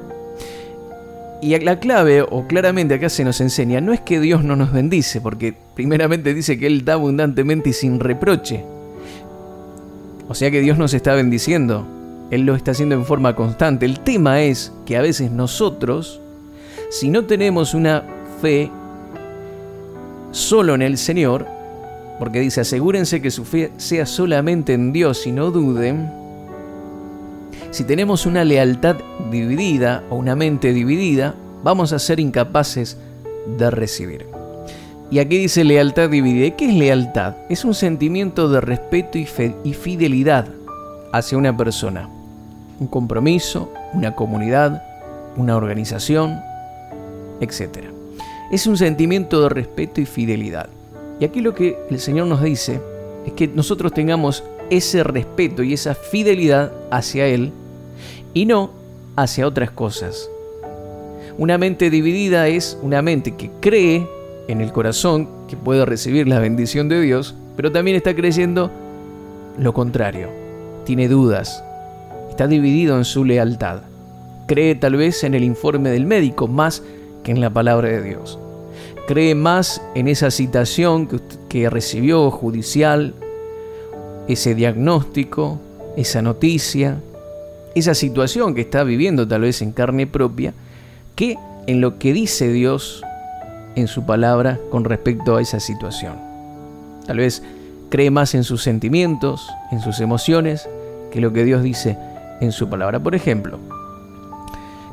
Y 1.40 1.56
la 1.60 1.78
clave, 1.78 2.22
o 2.22 2.46
claramente 2.48 2.94
acá 2.94 3.08
se 3.08 3.24
nos 3.24 3.40
enseña, 3.40 3.80
no 3.80 3.92
es 3.92 4.00
que 4.00 4.18
Dios 4.18 4.42
no 4.42 4.56
nos 4.56 4.72
bendice, 4.72 5.20
porque 5.20 5.54
primeramente 5.74 6.34
dice 6.34 6.58
que 6.58 6.66
Él 6.66 6.84
da 6.84 6.94
abundantemente 6.94 7.70
y 7.70 7.72
sin 7.72 8.00
reproche. 8.00 8.64
O 10.28 10.34
sea 10.34 10.50
que 10.50 10.60
Dios 10.60 10.78
nos 10.78 10.94
está 10.94 11.14
bendiciendo, 11.14 11.86
Él 12.30 12.42
lo 12.42 12.56
está 12.56 12.72
haciendo 12.72 12.96
en 12.96 13.04
forma 13.04 13.36
constante. 13.36 13.86
El 13.86 14.00
tema 14.00 14.42
es 14.42 14.72
que 14.84 14.96
a 14.96 15.02
veces 15.02 15.30
nosotros, 15.30 16.20
si 16.90 17.08
no 17.08 17.24
tenemos 17.24 17.72
una 17.72 18.02
fe 18.42 18.70
solo 20.32 20.74
en 20.74 20.82
el 20.82 20.98
Señor, 20.98 21.46
porque 22.18 22.40
dice, 22.40 22.62
asegúrense 22.62 23.22
que 23.22 23.30
su 23.30 23.44
fe 23.44 23.70
sea 23.76 24.06
solamente 24.06 24.74
en 24.74 24.92
Dios 24.92 25.24
y 25.26 25.30
no 25.30 25.52
duden, 25.52 26.10
si 27.70 27.84
tenemos 27.84 28.26
una 28.26 28.44
lealtad 28.44 28.96
dividida 29.30 30.02
o 30.10 30.16
una 30.16 30.34
mente 30.34 30.72
dividida, 30.72 31.34
vamos 31.62 31.92
a 31.92 31.98
ser 31.98 32.18
incapaces 32.18 32.96
de 33.58 33.70
recibir. 33.70 34.26
Y 35.10 35.20
aquí 35.20 35.38
dice 35.38 35.64
lealtad 35.64 36.10
dividida. 36.10 36.54
¿Qué 36.56 36.66
es 36.66 36.74
lealtad? 36.74 37.36
Es 37.48 37.64
un 37.64 37.74
sentimiento 37.74 38.48
de 38.48 38.60
respeto 38.60 39.18
y, 39.18 39.26
y 39.64 39.74
fidelidad 39.74 40.48
hacia 41.12 41.38
una 41.38 41.56
persona. 41.56 42.08
Un 42.80 42.86
compromiso, 42.88 43.72
una 43.94 44.14
comunidad, 44.14 44.82
una 45.36 45.56
organización, 45.56 46.40
etc. 47.40 47.86
Es 48.50 48.66
un 48.66 48.76
sentimiento 48.76 49.42
de 49.42 49.48
respeto 49.48 50.00
y 50.00 50.06
fidelidad. 50.06 50.68
Y 51.20 51.24
aquí 51.24 51.40
lo 51.40 51.54
que 51.54 51.78
el 51.90 52.00
Señor 52.00 52.26
nos 52.26 52.42
dice 52.42 52.80
es 53.26 53.32
que 53.32 53.48
nosotros 53.48 53.92
tengamos 53.92 54.44
ese 54.70 55.02
respeto 55.02 55.62
y 55.62 55.72
esa 55.72 55.94
fidelidad 55.94 56.72
hacia 56.90 57.26
Él 57.26 57.52
y 58.38 58.46
no 58.46 58.70
hacia 59.16 59.46
otras 59.46 59.70
cosas. 59.70 60.30
Una 61.36 61.58
mente 61.58 61.90
dividida 61.90 62.48
es 62.48 62.78
una 62.82 63.02
mente 63.02 63.34
que 63.34 63.50
cree 63.60 64.06
en 64.48 64.60
el 64.60 64.72
corazón 64.72 65.28
que 65.48 65.56
puede 65.56 65.84
recibir 65.84 66.28
la 66.28 66.38
bendición 66.38 66.88
de 66.88 67.00
Dios, 67.00 67.34
pero 67.56 67.72
también 67.72 67.96
está 67.96 68.14
creyendo 68.14 68.70
lo 69.58 69.74
contrario. 69.74 70.28
Tiene 70.84 71.08
dudas, 71.08 71.62
está 72.30 72.46
dividido 72.46 72.96
en 72.96 73.04
su 73.04 73.24
lealtad. 73.24 73.82
Cree 74.46 74.74
tal 74.74 74.96
vez 74.96 75.24
en 75.24 75.34
el 75.34 75.44
informe 75.44 75.90
del 75.90 76.06
médico 76.06 76.46
más 76.46 76.82
que 77.24 77.32
en 77.32 77.40
la 77.40 77.50
palabra 77.50 77.88
de 77.88 78.02
Dios 78.02 78.38
cree 79.08 79.34
más 79.34 79.80
en 79.94 80.06
esa 80.06 80.30
citación 80.30 81.08
que, 81.48 81.70
recibió 81.70 82.30
judicial, 82.30 83.14
ese 84.28 84.54
diagnóstico, 84.54 85.58
esa 85.96 86.20
noticia, 86.20 87.00
esa 87.78 87.94
situación 87.94 88.54
que 88.54 88.62
está 88.62 88.84
viviendo 88.84 89.26
tal 89.26 89.42
vez 89.42 89.62
en 89.62 89.72
carne 89.72 90.06
propia, 90.06 90.54
que 91.14 91.36
en 91.66 91.80
lo 91.80 91.98
que 91.98 92.12
dice 92.12 92.52
Dios 92.52 93.02
en 93.74 93.88
su 93.88 94.04
palabra 94.04 94.58
con 94.70 94.84
respecto 94.84 95.36
a 95.36 95.42
esa 95.42 95.60
situación. 95.60 96.14
Tal 97.06 97.18
vez 97.18 97.42
cree 97.90 98.10
más 98.10 98.34
en 98.34 98.44
sus 98.44 98.62
sentimientos, 98.62 99.48
en 99.70 99.80
sus 99.80 100.00
emociones, 100.00 100.68
que 101.10 101.20
lo 101.20 101.32
que 101.32 101.44
Dios 101.44 101.62
dice 101.62 101.96
en 102.40 102.52
su 102.52 102.68
palabra. 102.68 103.00
Por 103.00 103.14
ejemplo, 103.14 103.58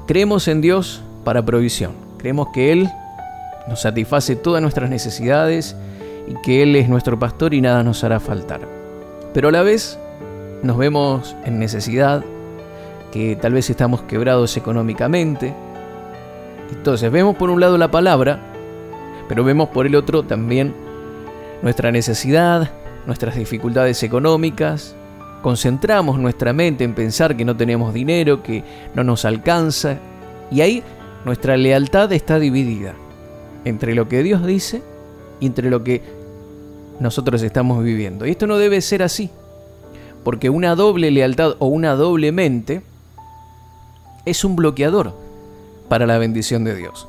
creemos 0.07 0.47
en 0.47 0.61
Dios 0.61 1.01
para 1.23 1.45
provisión. 1.45 1.93
Creemos 2.17 2.47
que 2.53 2.71
Él 2.71 2.89
nos 3.67 3.81
satisface 3.81 4.35
todas 4.35 4.61
nuestras 4.61 4.89
necesidades 4.89 5.75
y 6.27 6.35
que 6.41 6.63
Él 6.63 6.75
es 6.75 6.89
nuestro 6.89 7.19
pastor 7.19 7.53
y 7.53 7.61
nada 7.61 7.83
nos 7.83 8.03
hará 8.03 8.19
faltar. 8.19 8.61
Pero 9.33 9.49
a 9.49 9.51
la 9.51 9.63
vez 9.63 9.99
nos 10.63 10.77
vemos 10.77 11.35
en 11.45 11.59
necesidad, 11.59 12.23
que 13.15 13.37
tal 13.37 13.53
vez 13.53 13.69
estamos 13.69 14.01
quebrados 14.01 14.57
económicamente. 14.57 15.53
Entonces 16.69 17.09
vemos 17.09 17.37
por 17.37 17.49
un 17.49 17.61
lado 17.61 17.77
la 17.77 17.89
palabra, 17.89 18.41
pero 19.29 19.45
vemos 19.45 19.69
por 19.69 19.85
el 19.85 19.95
otro 19.95 20.23
también 20.23 20.75
nuestra 21.61 21.93
necesidad, 21.93 22.71
nuestras 23.05 23.37
dificultades 23.37 24.03
económicas. 24.03 24.97
Concentramos 25.41 26.19
nuestra 26.19 26.51
mente 26.51 26.83
en 26.83 26.93
pensar 26.93 27.37
que 27.37 27.45
no 27.45 27.55
tenemos 27.55 27.93
dinero, 27.93 28.43
que 28.43 28.65
no 28.95 29.05
nos 29.05 29.23
alcanza, 29.23 29.97
y 30.51 30.59
ahí 30.59 30.83
nuestra 31.23 31.55
lealtad 31.55 32.11
está 32.11 32.37
dividida 32.37 32.95
entre 33.63 33.95
lo 33.95 34.09
que 34.09 34.23
Dios 34.23 34.45
dice 34.45 34.83
y 35.39 35.45
entre 35.45 35.69
lo 35.69 35.85
que 35.85 36.01
nosotros 36.99 37.41
estamos 37.43 37.81
viviendo. 37.81 38.25
Y 38.25 38.31
esto 38.31 38.45
no 38.45 38.57
debe 38.57 38.81
ser 38.81 39.03
así, 39.03 39.29
porque 40.25 40.49
una 40.49 40.75
doble 40.75 41.11
lealtad 41.11 41.55
o 41.59 41.67
una 41.67 41.95
doble 41.95 42.33
mente 42.33 42.81
es 44.25 44.43
un 44.43 44.55
bloqueador 44.55 45.13
para 45.89 46.05
la 46.05 46.17
bendición 46.17 46.63
de 46.63 46.75
Dios. 46.75 47.07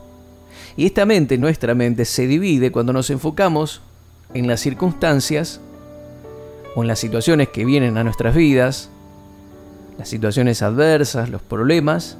Y 0.77 0.87
esta 0.87 1.07
mente, 1.07 1.39
nuestra 1.39 1.75
mente, 1.75 2.05
se 2.05 2.27
divide 2.27 2.71
cuando 2.71 2.93
nos 2.93 3.11
enfocamos 3.11 3.81
en 4.35 4.47
las 4.47 4.61
circunstancias 4.61 5.61
o 6.75 6.83
en 6.83 6.89
las 6.89 6.99
situaciones 6.99 7.49
que 7.49 7.65
vienen 7.65 7.97
a 7.97 8.05
nuestras 8.05 8.35
vidas, 8.35 8.91
las 9.99 10.09
situaciones 10.09 10.61
adversas, 10.63 11.31
los 11.31 11.41
problemas, 11.41 12.19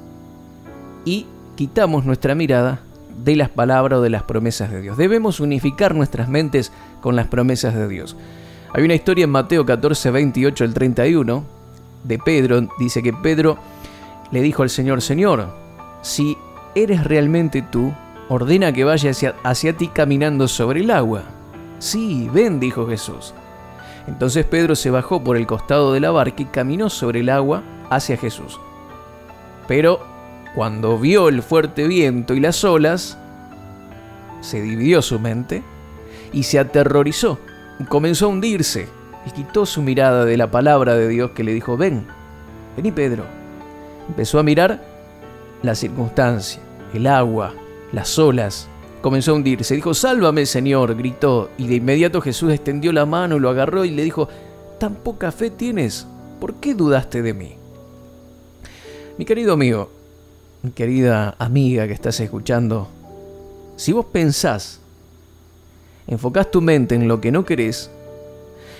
y 1.05 1.27
quitamos 1.55 2.05
nuestra 2.05 2.33
mirada 2.33 2.81
de 3.23 3.35
las 3.35 3.49
palabras 3.49 3.99
o 3.99 4.01
de 4.01 4.09
las 4.09 4.23
promesas 4.23 4.71
de 4.71 4.81
Dios. 4.81 4.97
Debemos 4.97 5.39
unificar 5.39 5.93
nuestras 5.93 6.27
mentes 6.27 6.71
con 7.01 7.15
las 7.15 7.27
promesas 7.27 7.75
de 7.75 7.87
Dios. 7.87 8.15
Hay 8.73 8.83
una 8.83 8.95
historia 8.95 9.23
en 9.23 9.29
Mateo 9.29 9.65
14, 9.65 10.11
28 10.11 10.63
al 10.63 10.73
31 10.73 11.43
de 12.03 12.19
Pedro. 12.19 12.67
Dice 12.79 13.01
que 13.01 13.13
Pedro 13.13 13.57
le 14.31 14.41
dijo 14.41 14.63
al 14.63 14.69
Señor, 14.69 15.01
Señor, 15.01 15.53
si 16.01 16.37
eres 16.75 17.03
realmente 17.03 17.61
tú, 17.61 17.93
ordena 18.29 18.71
que 18.73 18.83
vaya 18.83 19.11
hacia, 19.11 19.35
hacia 19.43 19.75
ti 19.75 19.87
caminando 19.87 20.47
sobre 20.47 20.81
el 20.81 20.91
agua. 20.91 21.23
Sí, 21.79 22.29
ven, 22.33 22.59
dijo 22.59 22.87
Jesús. 22.87 23.33
Entonces 24.07 24.45
Pedro 24.45 24.75
se 24.75 24.89
bajó 24.89 25.23
por 25.23 25.37
el 25.37 25.47
costado 25.47 25.93
de 25.93 25.99
la 25.99 26.11
barca 26.11 26.41
y 26.41 26.45
caminó 26.45 26.89
sobre 26.89 27.19
el 27.19 27.29
agua 27.29 27.63
hacia 27.89 28.17
Jesús. 28.17 28.59
Pero 29.67 29.99
cuando 30.55 30.97
vio 30.97 31.29
el 31.29 31.41
fuerte 31.41 31.87
viento 31.87 32.33
y 32.33 32.39
las 32.39 32.63
olas, 32.63 33.17
se 34.41 34.61
dividió 34.61 35.01
su 35.01 35.19
mente 35.19 35.63
y 36.31 36.43
se 36.43 36.59
aterrorizó 36.59 37.37
comenzó 37.85 38.25
a 38.25 38.29
hundirse 38.29 38.87
y 39.25 39.31
quitó 39.31 39.65
su 39.65 39.81
mirada 39.81 40.25
de 40.25 40.37
la 40.37 40.49
palabra 40.49 40.95
de 40.95 41.07
Dios 41.07 41.31
que 41.31 41.43
le 41.43 41.53
dijo, 41.53 41.77
ven, 41.77 42.07
vení 42.75 42.91
Pedro. 42.91 43.36
Empezó 44.07 44.39
a 44.39 44.43
mirar 44.43 44.83
la 45.63 45.75
circunstancia, 45.75 46.61
el 46.93 47.07
agua, 47.07 47.53
las 47.91 48.17
olas. 48.17 48.69
Comenzó 49.01 49.31
a 49.31 49.35
hundirse. 49.35 49.75
Dijo, 49.75 49.93
sálvame 49.93 50.45
Señor, 50.45 50.95
gritó. 50.95 51.49
Y 51.57 51.67
de 51.67 51.75
inmediato 51.75 52.21
Jesús 52.21 52.51
extendió 52.51 52.91
la 52.91 53.05
mano, 53.05 53.39
lo 53.39 53.49
agarró 53.49 53.85
y 53.85 53.91
le 53.91 54.03
dijo, 54.03 54.27
¿tan 54.79 54.95
poca 54.95 55.31
fe 55.31 55.49
tienes? 55.49 56.07
¿Por 56.39 56.55
qué 56.55 56.73
dudaste 56.73 57.21
de 57.21 57.33
mí? 57.33 57.55
Mi 59.17 59.25
querido 59.25 59.53
amigo, 59.53 59.89
mi 60.61 60.71
querida 60.71 61.35
amiga 61.39 61.87
que 61.87 61.93
estás 61.93 62.19
escuchando, 62.19 62.87
si 63.75 63.91
vos 63.91 64.05
pensás, 64.05 64.79
enfocás 66.07 66.51
tu 66.51 66.61
mente 66.61 66.95
en 66.95 67.07
lo 67.07 67.19
que 67.19 67.31
no 67.31 67.43
querés, 67.43 67.89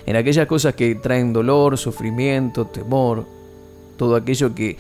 en 0.06 0.16
aquellas 0.16 0.48
cosas 0.48 0.76
que 0.76 0.96
traen 0.96 1.34
dolor, 1.34 1.78
sufrimiento, 1.78 2.68
temor, 2.68 3.26
todo 3.98 4.16
aquello 4.16 4.54
que 4.54 4.78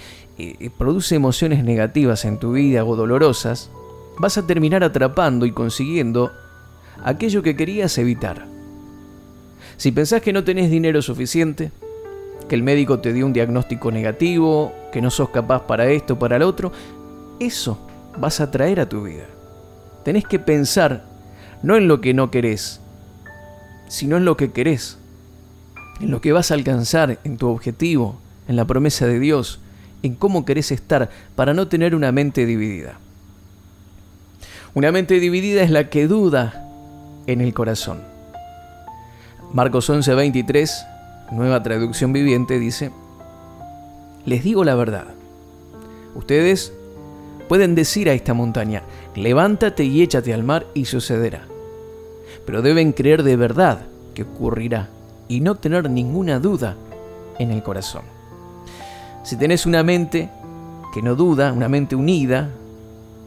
produce 0.77 1.15
emociones 1.15 1.63
negativas 1.63 2.25
en 2.25 2.38
tu 2.38 2.53
vida 2.53 2.86
o 2.86 2.96
dolorosas, 2.96 3.70
vas 4.20 4.38
a 4.38 4.46
terminar 4.46 4.84
atrapando 4.84 5.46
y 5.46 5.51
consiguiendo 5.51 6.32
aquello 7.03 7.41
que 7.41 7.56
querías 7.56 7.98
evitar. 7.98 8.46
Si 9.77 9.91
pensás 9.91 10.22
que 10.22 10.34
no 10.34 10.44
tenés 10.44 10.72
dinero 10.72 11.01
suficiente, 11.01 11.72
que 12.48 12.56
el 12.56 12.63
médico 12.63 13.00
te 13.00 13.13
dio 13.13 13.25
un 13.25 13.34
diagnóstico 13.34 13.91
negativo, 13.91 14.74
que 14.91 15.01
no 15.01 15.12
sos 15.12 15.29
capaz 15.29 15.63
para 15.67 15.88
esto, 15.89 16.17
para 16.17 16.39
lo 16.39 16.48
otro, 16.48 16.72
eso 17.39 17.77
vas 18.17 18.39
a 18.39 18.50
traer 18.50 18.79
a 18.79 18.89
tu 18.89 19.03
vida. 19.03 19.25
Tenés 20.03 20.25
que 20.25 20.39
pensar 20.39 21.03
no 21.62 21.75
en 21.75 21.88
lo 21.88 22.01
que 22.01 22.13
no 22.13 22.32
querés, 22.32 22.79
sino 23.88 24.17
en 24.17 24.25
lo 24.25 24.38
que 24.38 24.51
querés, 24.51 24.98
en 26.00 26.12
lo 26.12 26.22
que 26.22 26.32
vas 26.32 26.51
a 26.51 26.53
alcanzar, 26.53 27.20
en 27.24 27.38
tu 27.38 27.50
objetivo, 27.50 28.20
en 28.48 28.56
la 28.56 28.65
promesa 28.65 29.06
de 29.06 29.20
Dios, 29.20 29.60
en 30.04 30.16
cómo 30.16 30.46
querés 30.46 30.72
estar 30.72 31.10
para 31.36 31.54
no 31.54 31.68
tener 31.68 31.96
una 31.96 32.12
mente 32.12 32.46
dividida. 32.46 33.00
Una 34.74 34.92
mente 34.92 35.20
dividida 35.20 35.63
es 35.63 35.72
la 35.72 35.89
que 35.89 36.08
duda 36.08 36.68
en 37.25 37.42
el 37.42 37.54
corazón. 37.54 38.01
Marcos 39.54 39.89
11:23, 39.89 40.70
nueva 41.32 41.63
traducción 41.63 42.13
viviente, 42.13 42.60
dice, 42.60 42.92
les 44.25 44.44
digo 44.44 44.63
la 44.63 44.75
verdad. 44.75 45.06
Ustedes 46.16 46.74
pueden 47.48 47.75
decir 47.75 48.10
a 48.10 48.13
esta 48.13 48.34
montaña, 48.34 48.84
levántate 49.16 49.84
y 49.84 50.01
échate 50.01 50.34
al 50.34 50.44
mar 50.44 50.68
y 50.74 50.86
sucederá. 50.86 51.46
Pero 52.46 52.62
deben 52.62 52.92
creer 52.92 53.24
de 53.24 53.36
verdad 53.36 53.82
que 54.13 54.24
ocurrirá 54.24 54.89
y 55.27 55.39
no 55.39 55.56
tener 55.56 55.89
ninguna 55.89 56.39
duda 56.39 56.75
en 57.39 57.51
el 57.51 57.63
corazón. 57.63 58.16
Si 59.27 59.36
tenés 59.36 59.65
una 59.65 59.84
mente 59.84 60.29
que 60.93 61.01
no 61.01 61.15
duda, 61.15 61.51
una 61.51 61.67
mente 61.67 61.98
unida, 61.98 62.50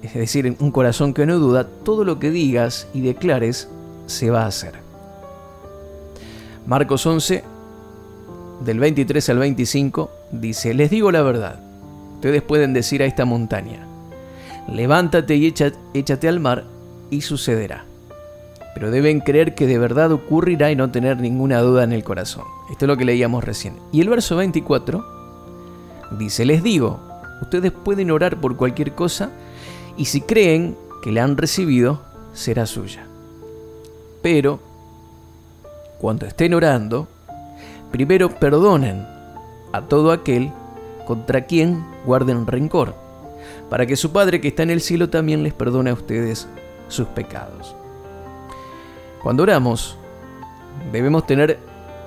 es 0.01 0.15
decir, 0.15 0.57
un 0.59 0.71
corazón 0.71 1.13
que 1.13 1.27
no 1.27 1.39
duda, 1.39 1.69
todo 1.85 2.05
lo 2.05 2.19
que 2.19 2.31
digas 2.31 2.89
y 2.95 3.03
declares 3.03 3.69
se 4.07 4.31
va 4.31 4.45
a 4.45 4.47
hacer. 4.47 4.77
Marcos 6.67 7.05
11, 7.05 7.45
del 8.65 8.79
23 8.79 9.29
al 9.29 9.39
25, 9.41 10.11
dice, 10.33 10.73
les 10.73 10.89
digo 10.89 11.13
la 11.13 11.21
verdad, 11.21 11.61
ustedes 12.15 12.41
pueden 12.41 12.73
decir 12.73 13.03
a 13.03 13.07
esta 13.07 13.27
montaña, 13.27 13.87
levántate 14.73 15.37
y 15.37 15.53
échate 15.93 16.29
al 16.29 16.41
mar 16.41 16.65
y 17.11 17.21
sucederá. 17.21 17.85
Pero 18.73 18.91
deben 18.91 19.21
creer 19.21 19.55
que 19.55 19.67
de 19.67 19.77
verdad 19.77 20.13
ocurrirá 20.13 20.73
y 20.73 20.77
no 20.77 20.91
tener 20.91 21.19
ninguna 21.19 21.61
duda 21.61 21.85
en 21.85 21.93
el 21.93 22.05
corazón. 22.05 22.45
Esto 22.71 22.87
es 22.87 22.89
lo 22.89 22.97
que 22.97 23.05
leíamos 23.05 23.45
recién. 23.45 23.77
Y 23.93 24.01
el 24.01 24.09
verso 24.09 24.37
24 24.37 25.20
dice, 26.11 26.45
les 26.45 26.63
digo, 26.63 27.01
ustedes 27.41 27.73
pueden 27.73 28.11
orar 28.11 28.41
por 28.41 28.57
cualquier 28.57 28.95
cosa 28.95 29.31
y 29.97 30.07
si 30.07 30.21
creen 30.21 30.77
que 31.03 31.13
la 31.13 31.25
han 31.25 31.37
recibido, 31.37 32.01
será 32.33 32.67
suya. 32.67 33.07
Pero, 34.23 34.61
cuando 35.99 36.27
estén 36.27 36.55
orando, 36.55 37.09
primero 37.91 38.31
perdonen 38.31 39.07
a 39.73 39.83
todo 39.83 40.13
aquel 40.13 40.53
contra 41.07 41.47
quien 41.47 41.85
guarden 42.05 42.47
rencor 42.47 42.95
para 43.69 43.87
que 43.87 43.97
su 43.97 44.13
Padre 44.13 44.41
que 44.41 44.49
está 44.49 44.63
en 44.63 44.71
el 44.71 44.81
cielo 44.81 45.09
también 45.09 45.43
les 45.43 45.55
perdone 45.55 45.91
a 45.91 45.95
ustedes 45.95 46.49
sus 46.89 47.07
pecados. 47.09 47.75
Cuando 49.23 49.43
oramos, 49.43 49.97
debemos 50.93 51.27
tener 51.27 51.59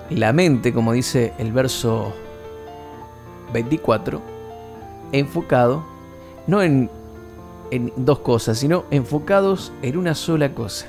la 0.10 0.34
mente, 0.34 0.74
como 0.74 0.94
dice 0.94 1.34
el 1.38 1.52
verso 1.52 2.14
24, 3.54 4.22
enfocado 5.12 5.86
no 6.48 6.62
en, 6.62 6.90
en 7.72 7.94
dos 7.96 8.20
cosas, 8.20 8.58
sino 8.58 8.86
enfocados 8.92 9.72
en 9.82 9.98
una 9.98 10.16
sola 10.16 10.54
cosa, 10.54 10.88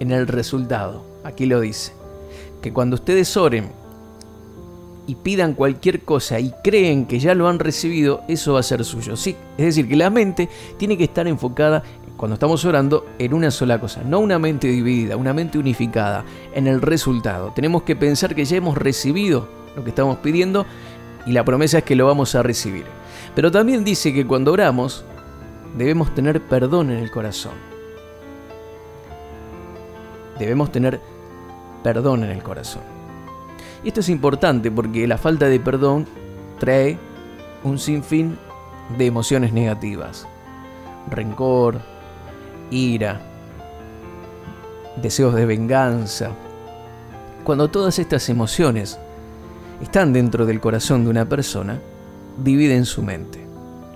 en 0.00 0.10
el 0.10 0.26
resultado. 0.26 1.04
Aquí 1.24 1.46
lo 1.46 1.60
dice, 1.60 1.92
que 2.60 2.72
cuando 2.72 2.94
ustedes 2.94 3.36
oren 3.36 3.70
y 5.06 5.14
pidan 5.14 5.54
cualquier 5.54 6.02
cosa 6.02 6.38
y 6.40 6.52
creen 6.62 7.06
que 7.06 7.18
ya 7.18 7.34
lo 7.34 7.48
han 7.48 7.58
recibido, 7.58 8.22
eso 8.28 8.54
va 8.54 8.60
a 8.60 8.64
ser 8.64 8.84
suyo. 8.84 9.16
Sí, 9.16 9.36
es 9.56 9.64
decir, 9.64 9.88
que 9.88 9.96
la 9.96 10.10
mente 10.10 10.48
tiene 10.76 10.98
que 10.98 11.04
estar 11.04 11.26
enfocada 11.26 11.82
cuando 12.16 12.34
estamos 12.34 12.64
orando 12.64 13.06
en 13.18 13.32
una 13.32 13.50
sola 13.50 13.80
cosa, 13.80 14.02
no 14.02 14.18
una 14.18 14.40
mente 14.40 14.66
dividida, 14.66 15.16
una 15.16 15.32
mente 15.32 15.56
unificada, 15.56 16.24
en 16.52 16.66
el 16.66 16.82
resultado. 16.82 17.52
Tenemos 17.54 17.84
que 17.84 17.94
pensar 17.94 18.34
que 18.34 18.44
ya 18.44 18.56
hemos 18.56 18.76
recibido 18.76 19.48
lo 19.76 19.84
que 19.84 19.90
estamos 19.90 20.18
pidiendo 20.18 20.66
y 21.26 21.32
la 21.32 21.44
promesa 21.44 21.78
es 21.78 21.84
que 21.84 21.96
lo 21.96 22.06
vamos 22.06 22.34
a 22.34 22.42
recibir. 22.42 22.86
Pero 23.34 23.50
también 23.50 23.84
dice 23.84 24.12
que 24.12 24.26
cuando 24.26 24.52
oramos 24.52 25.04
debemos 25.76 26.14
tener 26.14 26.40
perdón 26.40 26.90
en 26.90 26.98
el 26.98 27.10
corazón. 27.10 27.52
Debemos 30.38 30.72
tener 30.72 31.00
perdón 31.82 32.24
en 32.24 32.30
el 32.30 32.42
corazón. 32.42 32.82
Y 33.84 33.88
esto 33.88 34.00
es 34.00 34.08
importante 34.08 34.70
porque 34.70 35.06
la 35.06 35.18
falta 35.18 35.46
de 35.46 35.60
perdón 35.60 36.06
trae 36.58 36.98
un 37.62 37.78
sinfín 37.78 38.38
de 38.96 39.06
emociones 39.06 39.52
negativas. 39.52 40.26
Rencor, 41.10 41.80
ira, 42.70 43.20
deseos 45.00 45.34
de 45.34 45.46
venganza. 45.46 46.30
Cuando 47.44 47.68
todas 47.68 47.98
estas 47.98 48.28
emociones 48.28 48.98
están 49.82 50.12
dentro 50.12 50.46
del 50.46 50.60
corazón 50.60 51.04
de 51.04 51.10
una 51.10 51.28
persona, 51.28 51.78
dividen 52.42 52.84
su 52.84 53.02
mente. 53.02 53.40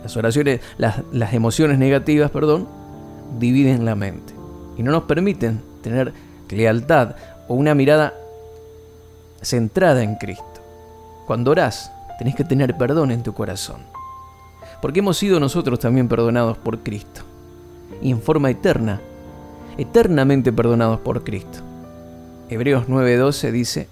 Las 0.03 0.17
oraciones, 0.17 0.61
las, 0.79 1.33
emociones 1.33 1.79
negativas, 1.79 2.31
perdón, 2.31 2.69
dividen 3.39 3.85
la 3.85 3.95
mente 3.95 4.35
y 4.77 4.83
no 4.83 4.91
nos 4.91 5.05
permiten 5.05 5.63
tener 5.83 6.13
lealtad 6.51 7.17
o 7.49 7.55
una 7.55 7.75
mirada 7.75 8.15
centrada 9.41 10.03
en 10.03 10.17
Cristo. 10.17 10.45
Cuando 11.27 11.51
orás, 11.51 11.91
tenés 12.19 12.35
que 12.35 12.45
tener 12.45 12.77
perdón 12.77 13.11
en 13.11 13.23
tu 13.23 13.33
corazón. 13.33 13.83
Porque 14.81 14.99
hemos 14.99 15.17
sido 15.17 15.39
nosotros 15.39 15.79
también 15.79 16.09
perdonados 16.09 16.59
por 16.59 16.81
Cristo. 16.81 17.23
Y 18.01 18.11
en 18.11 18.21
forma 18.21 18.51
eterna, 18.51 19.01
eternamente 19.79 20.53
perdonados 20.53 21.01
por 21.01 21.23
Cristo. 21.23 21.61
Hebreos 22.49 22.89
9:12 22.89 23.51
dice, 23.53 23.89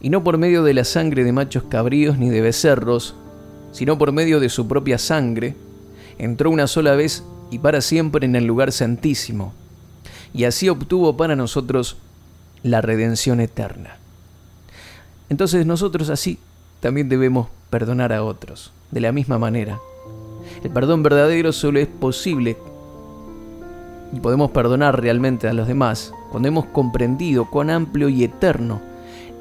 y 0.00 0.10
no 0.10 0.24
por 0.24 0.38
medio 0.38 0.62
de 0.64 0.74
la 0.74 0.84
sangre 0.84 1.24
de 1.24 1.32
machos 1.32 1.64
cabríos 1.64 2.18
ni 2.18 2.30
de 2.30 2.40
becerros, 2.40 3.14
sino 3.72 3.98
por 3.98 4.12
medio 4.12 4.40
de 4.40 4.48
su 4.48 4.66
propia 4.66 4.98
sangre, 4.98 5.54
entró 6.18 6.50
una 6.50 6.66
sola 6.66 6.94
vez 6.94 7.22
y 7.50 7.58
para 7.58 7.80
siempre 7.80 8.26
en 8.26 8.36
el 8.36 8.46
lugar 8.46 8.72
santísimo, 8.72 9.52
y 10.32 10.44
así 10.44 10.68
obtuvo 10.68 11.16
para 11.16 11.36
nosotros 11.36 11.98
la 12.62 12.80
redención 12.80 13.40
eterna. 13.40 13.96
Entonces 15.28 15.66
nosotros 15.66 16.10
así 16.10 16.38
también 16.80 17.08
debemos 17.08 17.48
perdonar 17.68 18.12
a 18.12 18.24
otros, 18.24 18.72
de 18.90 19.00
la 19.00 19.12
misma 19.12 19.38
manera. 19.38 19.80
El 20.64 20.70
perdón 20.70 21.02
verdadero 21.02 21.52
solo 21.52 21.78
es 21.78 21.86
posible 21.86 22.56
y 24.12 24.20
podemos 24.20 24.50
perdonar 24.50 25.00
realmente 25.00 25.46
a 25.46 25.52
los 25.52 25.68
demás 25.68 26.12
cuando 26.30 26.48
hemos 26.48 26.66
comprendido 26.66 27.48
cuán 27.48 27.70
amplio 27.70 28.08
y 28.08 28.24
eterno 28.24 28.89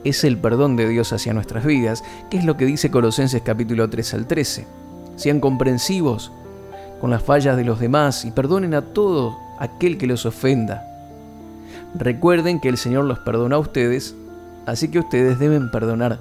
es 0.04 0.24
el 0.24 0.38
perdón 0.38 0.76
de 0.76 0.88
Dios 0.88 1.14
hacia 1.14 1.34
nuestras 1.34 1.66
vidas, 1.66 2.04
que 2.30 2.38
es 2.38 2.46
lo 2.46 2.58
que 2.58 2.66
dice 2.66 2.92
Colosenses 2.92 3.42
capítulo 3.42 3.90
3 3.90 4.14
al 4.14 4.28
13. 4.28 4.68
Sean 5.16 5.40
comprensivos 5.40 6.32
con 7.02 7.10
las 7.10 7.24
fallas 7.24 7.58
de 7.58 7.66
los 7.66 7.80
demás 7.80 8.26
y 8.26 8.32
perdonen 8.32 8.74
a 8.74 8.82
todo 8.82 9.38
aquel 9.60 9.98
que 9.98 10.08
los 10.08 10.26
ofenda. 10.26 10.86
Recuerden 11.96 12.60
que 12.60 12.70
el 12.70 12.78
Señor 12.78 13.06
los 13.06 13.20
perdona 13.20 13.58
a 13.58 13.60
ustedes 13.60 14.16
Así 14.70 14.90
que 14.90 15.00
ustedes 15.00 15.40
deben 15.40 15.72
perdonar 15.72 16.20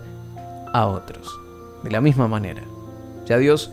a 0.72 0.86
otros. 0.86 1.38
De 1.82 1.90
la 1.90 2.00
misma 2.00 2.28
manera. 2.28 2.62
Ya 3.26 3.36
Dios 3.36 3.70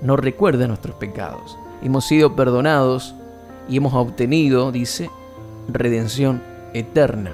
no 0.00 0.16
recuerda 0.16 0.66
nuestros 0.66 0.96
pecados. 0.96 1.58
Hemos 1.82 2.06
sido 2.06 2.34
perdonados 2.34 3.14
y 3.68 3.76
hemos 3.76 3.92
obtenido, 3.92 4.72
dice, 4.72 5.10
redención 5.68 6.42
eterna. 6.72 7.32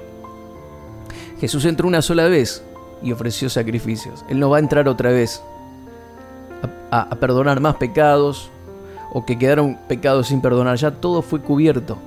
Jesús 1.42 1.64
entró 1.64 1.88
una 1.88 2.02
sola 2.02 2.28
vez 2.28 2.62
y 3.02 3.10
ofreció 3.10 3.50
sacrificios. 3.50 4.24
Él 4.28 4.38
no 4.38 4.48
va 4.48 4.58
a 4.58 4.60
entrar 4.60 4.86
otra 4.86 5.10
vez 5.10 5.42
a, 6.92 7.16
perdonar 7.16 7.58
más 7.58 7.74
pecados 7.74 8.48
o 9.12 9.26
que 9.26 9.36
quedaron 9.36 9.76
pecados 9.88 10.28
sin 10.28 10.40
perdonar. 10.40 10.76
Ya 10.76 10.92
todo 10.92 11.20
fue 11.20 11.40
cubierto 11.40 11.98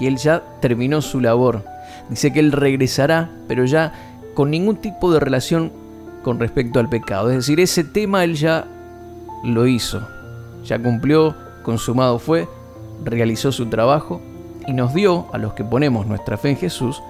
y 0.00 0.06
Él 0.06 0.16
ya 0.16 0.42
terminó 0.62 1.02
su 1.02 1.20
labor. 1.20 1.64
Dice 2.08 2.32
que 2.32 2.40
Él 2.40 2.50
regresará, 2.50 3.28
pero 3.46 3.66
ya 3.66 3.92
con 4.32 4.50
ningún 4.50 4.76
tipo 4.76 5.12
de 5.12 5.20
relación 5.20 5.70
con 6.22 6.40
respecto 6.40 6.80
al 6.80 6.88
pecado. 6.88 7.28
Es 7.28 7.36
decir, 7.36 7.60
ese 7.60 7.84
tema 7.84 8.24
Él 8.24 8.36
ya 8.36 8.64
lo 9.44 9.66
hizo. 9.66 10.00
Ya 10.64 10.78
cumplió, 10.78 11.36
consumado 11.62 12.18
fue, 12.18 12.48
realizó 13.04 13.52
su 13.52 13.66
trabajo 13.66 14.22
y 14.66 14.72
nos 14.72 14.94
dio, 14.94 15.26
a 15.34 15.36
los 15.36 15.52
que 15.52 15.62
ponemos 15.62 16.06
nuestra 16.06 16.38
fe 16.38 16.48
en 16.48 16.56
Jesús, 16.56 17.02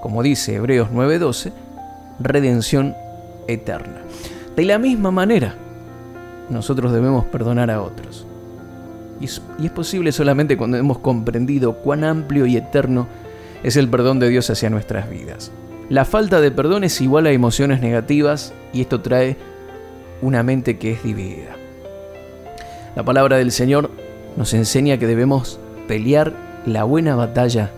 como 0.00 0.22
dice 0.22 0.54
Hebreos 0.54 0.88
9:12, 0.92 1.52
redención 2.20 2.94
eterna. 3.46 4.02
De 4.56 4.64
la 4.64 4.78
misma 4.78 5.10
manera, 5.10 5.54
nosotros 6.50 6.92
debemos 6.92 7.24
perdonar 7.26 7.70
a 7.70 7.82
otros. 7.82 8.26
Y 9.20 9.24
es, 9.24 9.40
posible 9.74 10.12
solamente 10.12 10.56
cuando 10.56 10.76
hemos 10.76 10.98
comprendido 10.98 11.74
cuán 11.78 12.04
amplio 12.04 12.46
y 12.46 12.56
eterno 12.56 13.08
es 13.62 13.76
el 13.76 13.88
perdón 13.88 14.20
de 14.20 14.28
Dios 14.28 14.48
hacia 14.50 14.70
nuestras 14.70 15.10
vidas. 15.10 15.50
La 15.88 16.04
falta 16.04 16.40
de 16.40 16.50
perdón 16.50 16.84
es 16.84 17.00
igual 17.00 17.26
a 17.26 17.32
emociones 17.32 17.80
negativas 17.80 18.52
y 18.72 18.82
esto 18.82 19.00
trae 19.00 19.36
una 20.22 20.42
mente 20.42 20.78
que 20.78 20.92
es 20.92 21.02
dividida. 21.02 21.56
La 22.94 23.04
palabra 23.04 23.38
del 23.38 23.50
Señor 23.50 23.90
nos 24.36 24.54
enseña 24.54 24.98
que 24.98 25.06
debemos 25.06 25.58
pelear 25.88 26.32
la 26.66 26.84
buena 26.84 27.16
batalla 27.16 27.70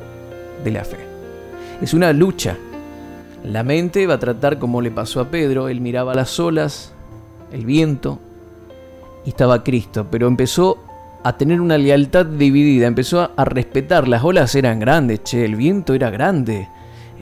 de 0.65 0.71
la 0.71 0.85
fe. 0.85 1.10
Es 1.81 1.95
una 1.95 2.13
lucha. 2.13 2.57
La 3.43 3.63
mente 3.63 4.07
va 4.07 4.15
a 4.15 4.19
tratar 4.19 4.59
como 4.59 4.83
le 4.83 4.91
pasó 4.91 5.21
a 5.21 5.31
Pedro, 5.31 5.69
él 5.69 5.81
miraba 5.81 6.15
las 6.15 6.39
olas, 6.39 6.93
el 7.53 7.65
viento, 7.65 8.19
y 9.25 9.31
estaba 9.31 9.65
Cristo, 9.65 10.07
pero 10.11 10.27
empezó 10.27 10.79
a 11.23 11.37
tener 11.39 11.61
una 11.61 11.79
lealtad 11.79 12.27
dividida, 12.27 12.87
empezó 12.87 13.31
a, 13.35 13.45
respetar, 13.47 14.09
las 14.09 14.23
olas 14.23 14.55
eran 14.55 14.79
grandes, 14.79 15.25
che, 15.25 15.45
el 15.45 15.57
viento 15.57 15.95
era 15.95 16.11
grande, 16.11 16.69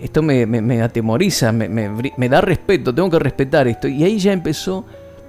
esto 0.03 0.23
me, 0.23 0.45
me, 0.47 0.83
atemoriza, 0.83 1.53
me, 1.53 1.69
me, 1.69 2.29
da 2.29 2.41
respeto, 2.41 2.93
tengo 2.93 3.11
que 3.11 3.19
respetar 3.21 3.69
esto, 3.69 3.87
y 3.87 4.03
ahí 4.03 4.19
ya 4.19 4.33
empezó 4.33 4.87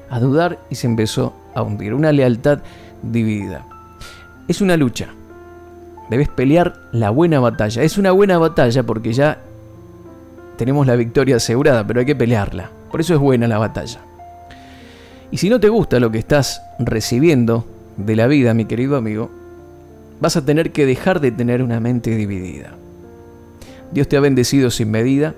a 0.10 0.20
dudar 0.20 0.60
y 0.72 0.76
se 0.76 0.88
empezó 0.88 1.36
a 1.54 1.62
hundir, 1.62 1.94
una 1.94 2.12
lealtad 2.12 2.60
dividida. 3.04 3.66
Es 4.48 4.62
una 4.62 4.76
lucha, 4.76 5.10
debes 6.10 6.30
pelear 6.30 6.82
la 6.92 7.10
buena 7.10 7.40
batalla, 7.40 7.84
es 7.84 7.98
una 7.98 8.12
buena 8.12 8.38
batalla 8.38 8.84
porque 8.84 9.14
ya 9.14 9.40
tenemos 10.58 10.86
la 10.88 10.96
victoria 10.96 11.38
asegurada, 11.38 11.86
pero 11.86 12.00
hay 12.00 12.06
que 12.06 12.16
pelearla, 12.16 12.70
por 12.92 13.02
eso 13.02 13.14
es 13.14 13.20
buena 13.20 13.48
la 13.48 13.58
batalla. 13.58 14.02
Y 15.32 15.38
si 15.38 15.50
no 15.50 15.60
te 15.60 15.70
gusta 15.70 16.00
lo 16.00 16.12
que 16.12 16.18
estás 16.18 16.62
recibiendo, 16.80 17.66
de 18.00 18.16
la 18.16 18.28
vida, 18.28 18.54
mi 18.54 18.66
querido 18.66 18.96
amigo, 18.96 19.30
vas 20.22 20.38
a 20.38 20.46
tener 20.46 20.72
que 20.72 20.86
dejar 20.86 21.20
de 21.20 21.32
tener 21.32 21.62
una 21.62 21.80
mente 21.80 22.16
dividida. 22.16 22.72
Dios 23.92 24.08
te 24.08 24.18
ha 24.18 24.22
bendecido 24.22 24.72
sin 24.72 24.90
medida, 24.92 25.36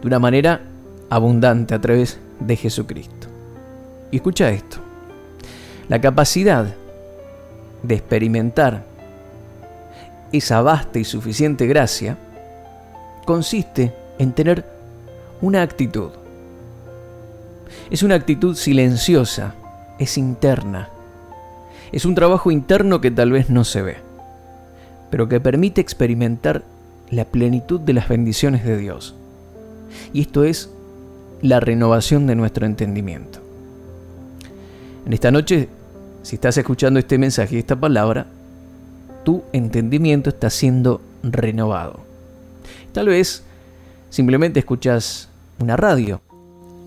de 0.00 0.06
una 0.06 0.18
manera 0.18 0.60
abundante 1.08 1.74
a 1.74 1.80
través 1.80 2.18
de 2.40 2.56
Jesucristo. 2.56 3.28
Y 4.10 4.16
escucha 4.16 4.50
esto, 4.50 4.78
la 5.88 6.00
capacidad 6.00 6.74
de 7.82 7.94
experimentar 7.94 8.84
esa 10.32 10.62
vasta 10.62 10.98
y 10.98 11.04
suficiente 11.04 11.66
gracia 11.66 12.16
consiste 13.24 13.92
en 14.18 14.32
tener 14.32 14.64
una 15.40 15.62
actitud. 15.62 16.10
Es 17.90 18.02
una 18.02 18.14
actitud 18.14 18.54
silenciosa, 18.56 19.54
es 19.98 20.18
interna, 20.18 20.88
es 21.92 22.04
un 22.04 22.14
trabajo 22.14 22.50
interno 22.50 23.00
que 23.00 23.10
tal 23.10 23.32
vez 23.32 23.50
no 23.50 23.64
se 23.64 23.82
ve, 23.82 23.96
pero 25.10 25.28
que 25.28 25.40
permite 25.40 25.80
experimentar 25.80 26.64
la 27.10 27.24
plenitud 27.24 27.80
de 27.80 27.94
las 27.94 28.08
bendiciones 28.08 28.64
de 28.64 28.76
Dios. 28.76 29.14
Y 30.12 30.22
esto 30.22 30.44
es 30.44 30.70
la 31.40 31.60
renovación 31.60 32.26
de 32.26 32.34
nuestro 32.34 32.66
entendimiento. 32.66 33.40
En 35.06 35.12
esta 35.12 35.30
noche, 35.30 35.68
si 36.22 36.36
estás 36.36 36.58
escuchando 36.58 36.98
este 36.98 37.16
mensaje 37.16 37.56
y 37.56 37.58
esta 37.60 37.76
palabra, 37.76 38.26
tu 39.28 39.42
entendimiento 39.52 40.30
está 40.30 40.48
siendo 40.48 41.02
renovado. 41.22 42.00
Tal 42.94 43.08
vez 43.08 43.42
simplemente 44.08 44.58
escuchas 44.58 45.28
una 45.60 45.76
radio, 45.76 46.22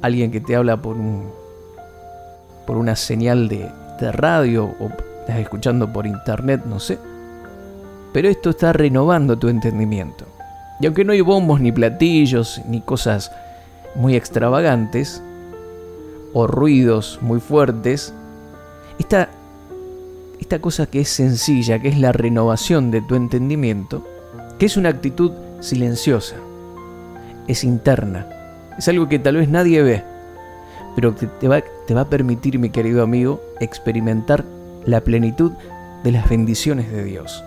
alguien 0.01 0.31
que 0.31 0.41
te 0.41 0.55
habla 0.55 0.81
por 0.81 0.95
un 0.95 1.29
por 2.65 2.77
una 2.77 2.95
señal 2.95 3.47
de, 3.47 3.69
radio 4.11 4.73
o 4.79 4.89
estás 5.19 5.37
escuchando 5.37 5.93
por 5.93 6.07
internet, 6.07 6.63
no 6.65 6.79
sé. 6.79 6.97
Pero 8.11 8.27
esto 8.27 8.49
está 8.49 8.73
renovando 8.73 9.37
tu 9.37 9.47
entendimiento. 9.47 10.25
Y 10.79 10.87
aunque 10.87 11.05
no 11.05 11.13
hay 11.13 11.21
bombos 11.21 11.61
ni 11.61 11.71
platillos 11.71 12.59
ni 12.67 12.81
cosas 12.81 13.31
muy 13.93 14.15
extravagantes 14.15 15.21
o 16.33 16.47
ruidos 16.47 17.19
muy 17.21 17.39
fuertes, 17.39 18.15
esta, 18.97 19.29
esta 20.41 20.59
cosa 20.59 20.87
que 20.87 20.99
es 20.99 21.07
sencilla, 21.09 21.79
que 21.79 21.87
es 21.87 21.97
la 21.97 22.11
renovación 22.11 22.91
de 22.91 23.01
tu 23.01 23.15
entendimiento, 23.15 24.05
que 24.59 24.65
es 24.65 24.75
una 24.75 24.89
actitud 24.89 25.31
silenciosa, 25.61 26.35
es 27.47 27.63
interna, 27.63 28.27
es 28.77 28.87
algo 28.87 29.07
que 29.07 29.19
tal 29.19 29.37
vez 29.37 29.47
nadie 29.47 29.81
ve, 29.83 30.03
pero 30.95 31.15
que 31.15 31.27
te 31.27 31.47
va, 31.47 31.61
a 32.01 32.09
permitir, 32.09 32.59
mi 32.59 32.71
querido 32.71 33.03
amigo, 33.03 33.41
experimentar 33.59 34.43
la 34.85 35.01
plenitud 35.01 35.51
de 36.03 36.11
las 36.11 36.27
bendiciones 36.27 36.91
de 36.91 37.03
Dios. 37.03 37.43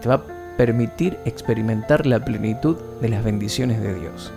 Te 0.00 0.08
va 0.08 0.14
a 0.16 0.56
permitir 0.56 1.18
experimentar 1.24 2.06
la 2.06 2.24
plenitud 2.24 2.76
de 3.00 3.10
las 3.10 3.22
bendiciones 3.22 3.80
de 3.80 3.94
Dios. 3.94 4.32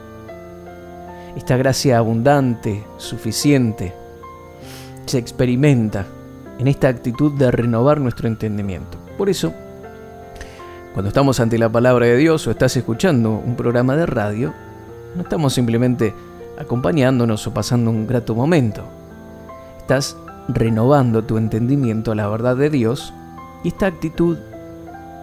Esta 1.36 1.56
gracia 1.56 1.98
abundante, 1.98 2.84
suficiente, 2.98 3.94
se 5.06 5.18
experimenta 5.18 6.06
en 6.60 6.68
esta 6.68 6.88
actitud 6.88 7.32
de 7.34 7.52
renovar 7.52 8.00
nuestro 8.00 8.28
entendimiento. 8.28 8.98
Por 9.18 9.30
eso, 9.30 9.54
cuando 10.94 11.10
estamos 11.10 11.40
ante 11.40 11.58
la 11.58 11.72
palabra 11.72 12.06
de 12.06 12.18
Dios 12.18 12.46
o 12.48 12.52
estás 12.52 12.76
escuchando 12.78 13.32
un 13.32 13.56
programa 13.56 13.96
de 13.96 14.06
radio, 14.06 14.54
no 15.16 15.24
estamos 15.24 15.54
simplemente 15.54 16.14
acompañándonos 16.60 17.46
o 17.48 17.54
pasando 17.54 17.90
un 17.90 18.08
grato 18.08 18.36
momento. 18.36 18.84
Estás 19.80 20.18
renovando 20.48 21.24
tu 21.24 21.38
entendimiento 21.38 22.12
a 22.12 22.16
la 22.16 22.28
verdad 22.28 22.56
de 22.56 22.70
Dios 22.70 23.14
y 23.64 23.70
esta 23.70 23.88
actitud 23.88 24.38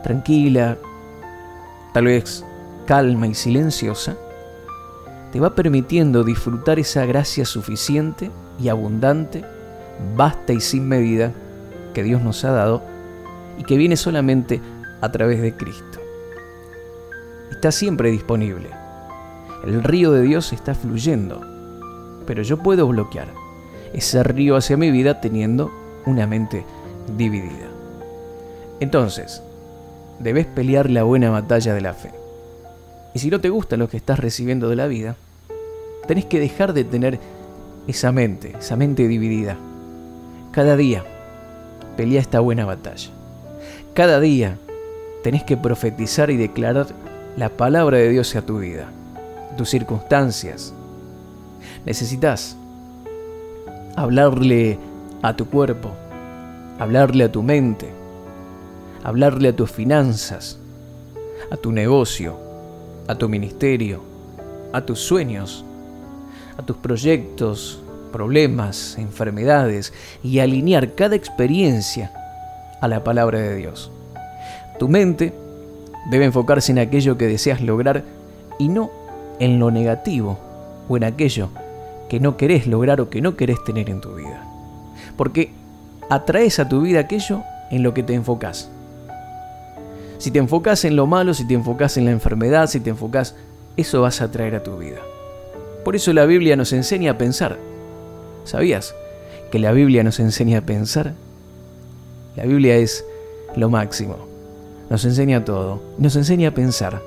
tranquila, 0.02 0.78
tal 1.92 2.06
vez 2.06 2.44
calma 2.86 3.26
y 3.26 3.34
silenciosa, 3.34 4.16
te 5.32 5.40
va 5.40 5.54
permitiendo 5.54 6.24
disfrutar 6.24 6.78
esa 6.78 7.04
gracia 7.04 7.44
suficiente 7.44 8.30
y 8.58 8.68
abundante, 8.68 9.44
vasta 10.16 10.52
y 10.52 10.60
sin 10.60 10.88
medida 10.88 11.32
que 11.94 12.02
Dios 12.02 12.22
nos 12.22 12.44
ha 12.44 12.52
dado 12.52 12.82
y 13.58 13.64
que 13.64 13.76
viene 13.76 13.96
solamente 13.96 14.60
a 15.00 15.10
través 15.10 15.40
de 15.40 15.56
Cristo. 15.56 16.00
Está 17.50 17.72
siempre 17.72 18.10
disponible 18.10 18.78
el 19.64 19.82
río 19.82 20.12
de 20.12 20.22
Dios 20.22 20.52
está 20.52 20.74
fluyendo, 20.74 21.40
pero 22.26 22.42
yo 22.42 22.58
puedo 22.58 22.86
bloquear 22.86 23.28
ese 23.92 24.22
río 24.22 24.56
hacia 24.56 24.76
mi 24.76 24.90
vida 24.90 25.20
teniendo 25.20 25.70
una 26.06 26.26
mente 26.26 26.64
dividida. 27.16 27.66
Entonces, 28.80 29.42
debes 30.20 30.46
pelear 30.46 30.90
la 30.90 31.02
buena 31.02 31.30
batalla 31.30 31.74
de 31.74 31.80
la 31.80 31.94
fe. 31.94 32.12
Y 33.14 33.18
si 33.18 33.30
no 33.30 33.40
te 33.40 33.48
gusta 33.48 33.76
lo 33.76 33.88
que 33.88 33.96
estás 33.96 34.20
recibiendo 34.20 34.68
de 34.68 34.76
la 34.76 34.86
vida, 34.86 35.16
tenés 36.06 36.26
que 36.26 36.38
dejar 36.38 36.72
de 36.72 36.84
tener 36.84 37.18
esa 37.88 38.12
mente, 38.12 38.54
esa 38.58 38.76
mente 38.76 39.08
dividida. 39.08 39.56
Cada 40.52 40.76
día, 40.76 41.04
pelea 41.96 42.20
esta 42.20 42.40
buena 42.40 42.64
batalla. 42.64 43.10
Cada 43.94 44.20
día, 44.20 44.56
tenés 45.22 45.44
que 45.44 45.56
profetizar 45.56 46.30
y 46.30 46.36
declarar 46.36 46.86
la 47.36 47.48
palabra 47.48 47.98
de 47.98 48.08
Dios 48.08 48.34
a 48.36 48.42
tu 48.42 48.58
vida 48.58 48.88
tus 49.58 49.68
circunstancias. 49.68 50.72
Necesitas 51.84 52.56
hablarle 53.96 54.78
a 55.20 55.34
tu 55.34 55.46
cuerpo, 55.46 55.90
hablarle 56.78 57.24
a 57.24 57.32
tu 57.32 57.42
mente, 57.42 57.90
hablarle 59.02 59.48
a 59.48 59.56
tus 59.56 59.70
finanzas, 59.70 60.58
a 61.50 61.56
tu 61.56 61.72
negocio, 61.72 62.38
a 63.08 63.16
tu 63.16 63.28
ministerio, 63.28 64.00
a 64.72 64.80
tus 64.80 65.00
sueños, 65.00 65.64
a 66.56 66.62
tus 66.62 66.76
proyectos, 66.76 67.82
problemas, 68.08 68.96
enfermedades 68.98 69.92
y 70.22 70.38
alinear 70.38 70.94
cada 70.94 71.16
experiencia 71.16 72.12
a 72.80 72.88
la 72.88 73.04
palabra 73.04 73.38
de 73.38 73.56
Dios. 73.56 73.90
Tu 74.78 74.88
mente 74.88 75.32
debe 76.10 76.24
enfocarse 76.24 76.72
en 76.72 76.78
aquello 76.78 77.18
que 77.18 77.26
deseas 77.26 77.60
lograr 77.60 78.04
y 78.58 78.68
no 78.68 78.90
en 79.38 79.58
lo 79.58 79.70
negativo 79.70 80.38
o 80.88 80.96
en 80.96 81.04
aquello 81.04 81.50
que 82.08 82.20
no 82.20 82.36
querés 82.36 82.66
lograr 82.66 83.00
o 83.00 83.10
que 83.10 83.20
no 83.20 83.36
querés 83.36 83.62
tener 83.64 83.90
en 83.90 84.00
tu 84.00 84.14
vida. 84.14 84.42
Porque 85.16 85.50
atraes 86.08 86.58
a 86.58 86.68
tu 86.68 86.80
vida 86.80 87.00
aquello 87.00 87.42
en 87.70 87.82
lo 87.82 87.94
que 87.94 88.02
te 88.02 88.14
enfocas. 88.14 88.70
Si 90.18 90.30
te 90.30 90.38
enfocas 90.38 90.84
en 90.84 90.96
lo 90.96 91.06
malo, 91.06 91.34
si 91.34 91.46
te 91.46 91.54
enfocas 91.54 91.96
en 91.96 92.06
la 92.06 92.10
enfermedad, 92.10 92.66
si 92.66 92.80
te 92.80 92.90
enfocas, 92.90 93.36
eso 93.76 94.02
vas 94.02 94.20
a 94.20 94.30
traer 94.30 94.56
a 94.56 94.62
tu 94.62 94.76
vida. 94.78 94.98
Por 95.84 95.94
eso 95.94 96.12
la 96.12 96.26
Biblia 96.26 96.56
nos 96.56 96.72
enseña 96.72 97.12
a 97.12 97.18
pensar. 97.18 97.56
¿Sabías 98.48 98.94
que 99.50 99.58
la 99.58 99.72
Biblia 99.72 100.02
nos 100.02 100.18
enseña 100.20 100.60
a 100.60 100.62
pensar? 100.62 101.12
La 102.34 102.44
Biblia 102.44 102.76
es 102.76 103.04
lo 103.56 103.68
máximo. 103.68 104.16
Nos 104.88 105.04
enseña 105.04 105.44
todo. 105.44 105.82
Nos 105.98 106.16
enseña 106.16 106.48
a 106.48 106.54
pensar. 106.54 107.02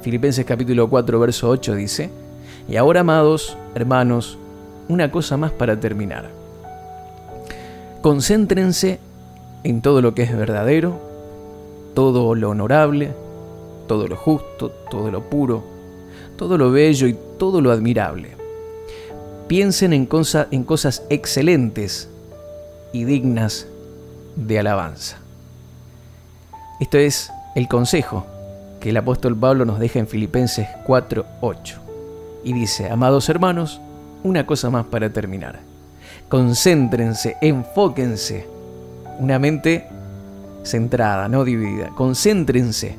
Filipenses 0.00 0.46
capítulo 0.46 0.88
4, 0.88 1.20
verso 1.20 1.50
8 1.50 1.74
dice, 1.74 2.08
y 2.66 2.76
ahora, 2.76 3.00
amados 3.00 3.58
hermanos, 3.74 4.38
una 4.88 5.10
cosa 5.10 5.36
más 5.36 5.52
para 5.52 5.78
terminar. 5.78 6.30
Concéntrense 8.00 9.00
en 9.64 9.82
todo 9.82 10.00
lo 10.00 10.14
que 10.14 10.22
es 10.22 10.34
verdadero, 10.34 10.98
todo 11.92 12.34
lo 12.34 12.48
honorable, 12.48 13.12
todo 13.86 14.08
lo 14.08 14.16
justo, 14.16 14.70
todo 14.90 15.10
lo 15.10 15.28
puro, 15.28 15.62
todo 16.38 16.56
lo 16.56 16.70
bello 16.70 17.06
y 17.06 17.18
todo 17.36 17.60
lo 17.60 17.70
admirable. 17.70 18.39
Piensen 19.50 19.92
en, 19.92 20.06
cosas 20.06 21.02
excelentes 21.10 22.08
y 22.92 23.02
dignas 23.02 23.66
de 24.36 24.60
alabanza. 24.60 25.16
Esto 26.78 26.98
es 26.98 27.32
el 27.56 27.66
consejo 27.66 28.24
que 28.78 28.90
el 28.90 28.96
apóstol 28.96 29.36
Pablo 29.36 29.64
nos 29.64 29.80
deja 29.80 29.98
en 29.98 30.06
Filipenses 30.06 30.68
4:8. 30.86 31.78
Y 32.44 32.52
dice, 32.52 32.90
amados 32.90 33.28
hermanos, 33.28 33.80
una 34.22 34.46
cosa 34.46 34.70
más 34.70 34.86
para 34.86 35.10
terminar. 35.12 35.58
Concéntrense, 36.28 37.36
enfóquense. 37.40 38.46
Una 39.18 39.40
mente 39.40 39.84
centrada, 40.62 41.28
no 41.28 41.44
dividida. 41.44 41.88
Concéntrense 41.96 42.94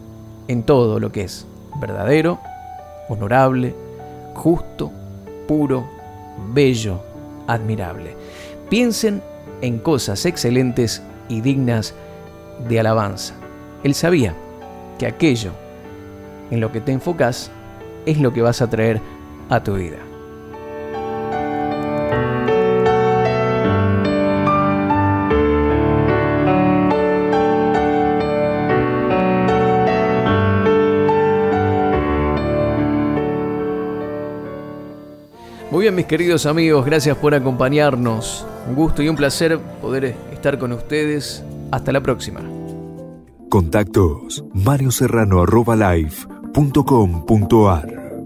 en 0.50 0.64
todo 0.64 1.00
lo 1.00 1.14
que 1.14 1.22
es 1.22 1.46
verdadero, 1.80 2.42
honorable, 3.08 3.74
justo, 4.34 4.92
puro, 5.48 6.01
bello, 6.54 7.02
admirable. 7.48 8.16
Piensen 8.70 9.22
en 9.62 9.80
cosas 9.80 10.26
excelentes 10.26 11.02
y 11.30 11.42
dignas 11.42 11.94
de 12.68 12.80
alabanza. 12.80 13.34
Él 13.84 13.94
sabía 13.94 14.36
que 14.98 15.08
aquello 15.08 15.52
en 16.52 16.60
lo 16.60 16.72
que 16.72 16.82
te 16.82 16.92
enfocas 16.92 17.52
es 18.06 18.20
lo 18.20 18.34
que 18.34 18.42
vas 18.42 18.62
a 18.62 18.70
traer 18.70 19.02
a 19.50 19.64
tu 19.64 19.76
vida. 19.76 19.98
Bien 35.92 35.96
mis 35.96 36.06
queridos 36.06 36.46
amigos, 36.46 36.86
gracias 36.86 37.18
por 37.18 37.34
acompañarnos. 37.36 38.46
Un 38.68 38.76
gusto 38.76 39.02
y 39.02 39.10
un 39.10 39.16
placer 39.16 39.60
poder 39.82 40.16
estar 40.32 40.58
con 40.58 40.72
ustedes. 40.72 41.44
Hasta 41.72 41.92
la 41.92 42.02
próxima. 42.02 42.42
Contactos 43.50 44.44
Mario 44.54 44.92
Serrano 44.92 45.46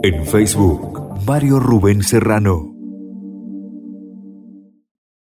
En 0.03 0.25
Facebook, 0.25 1.25
Mario 1.25 1.59
Rubén 1.59 2.03
Serrano. 2.03 2.74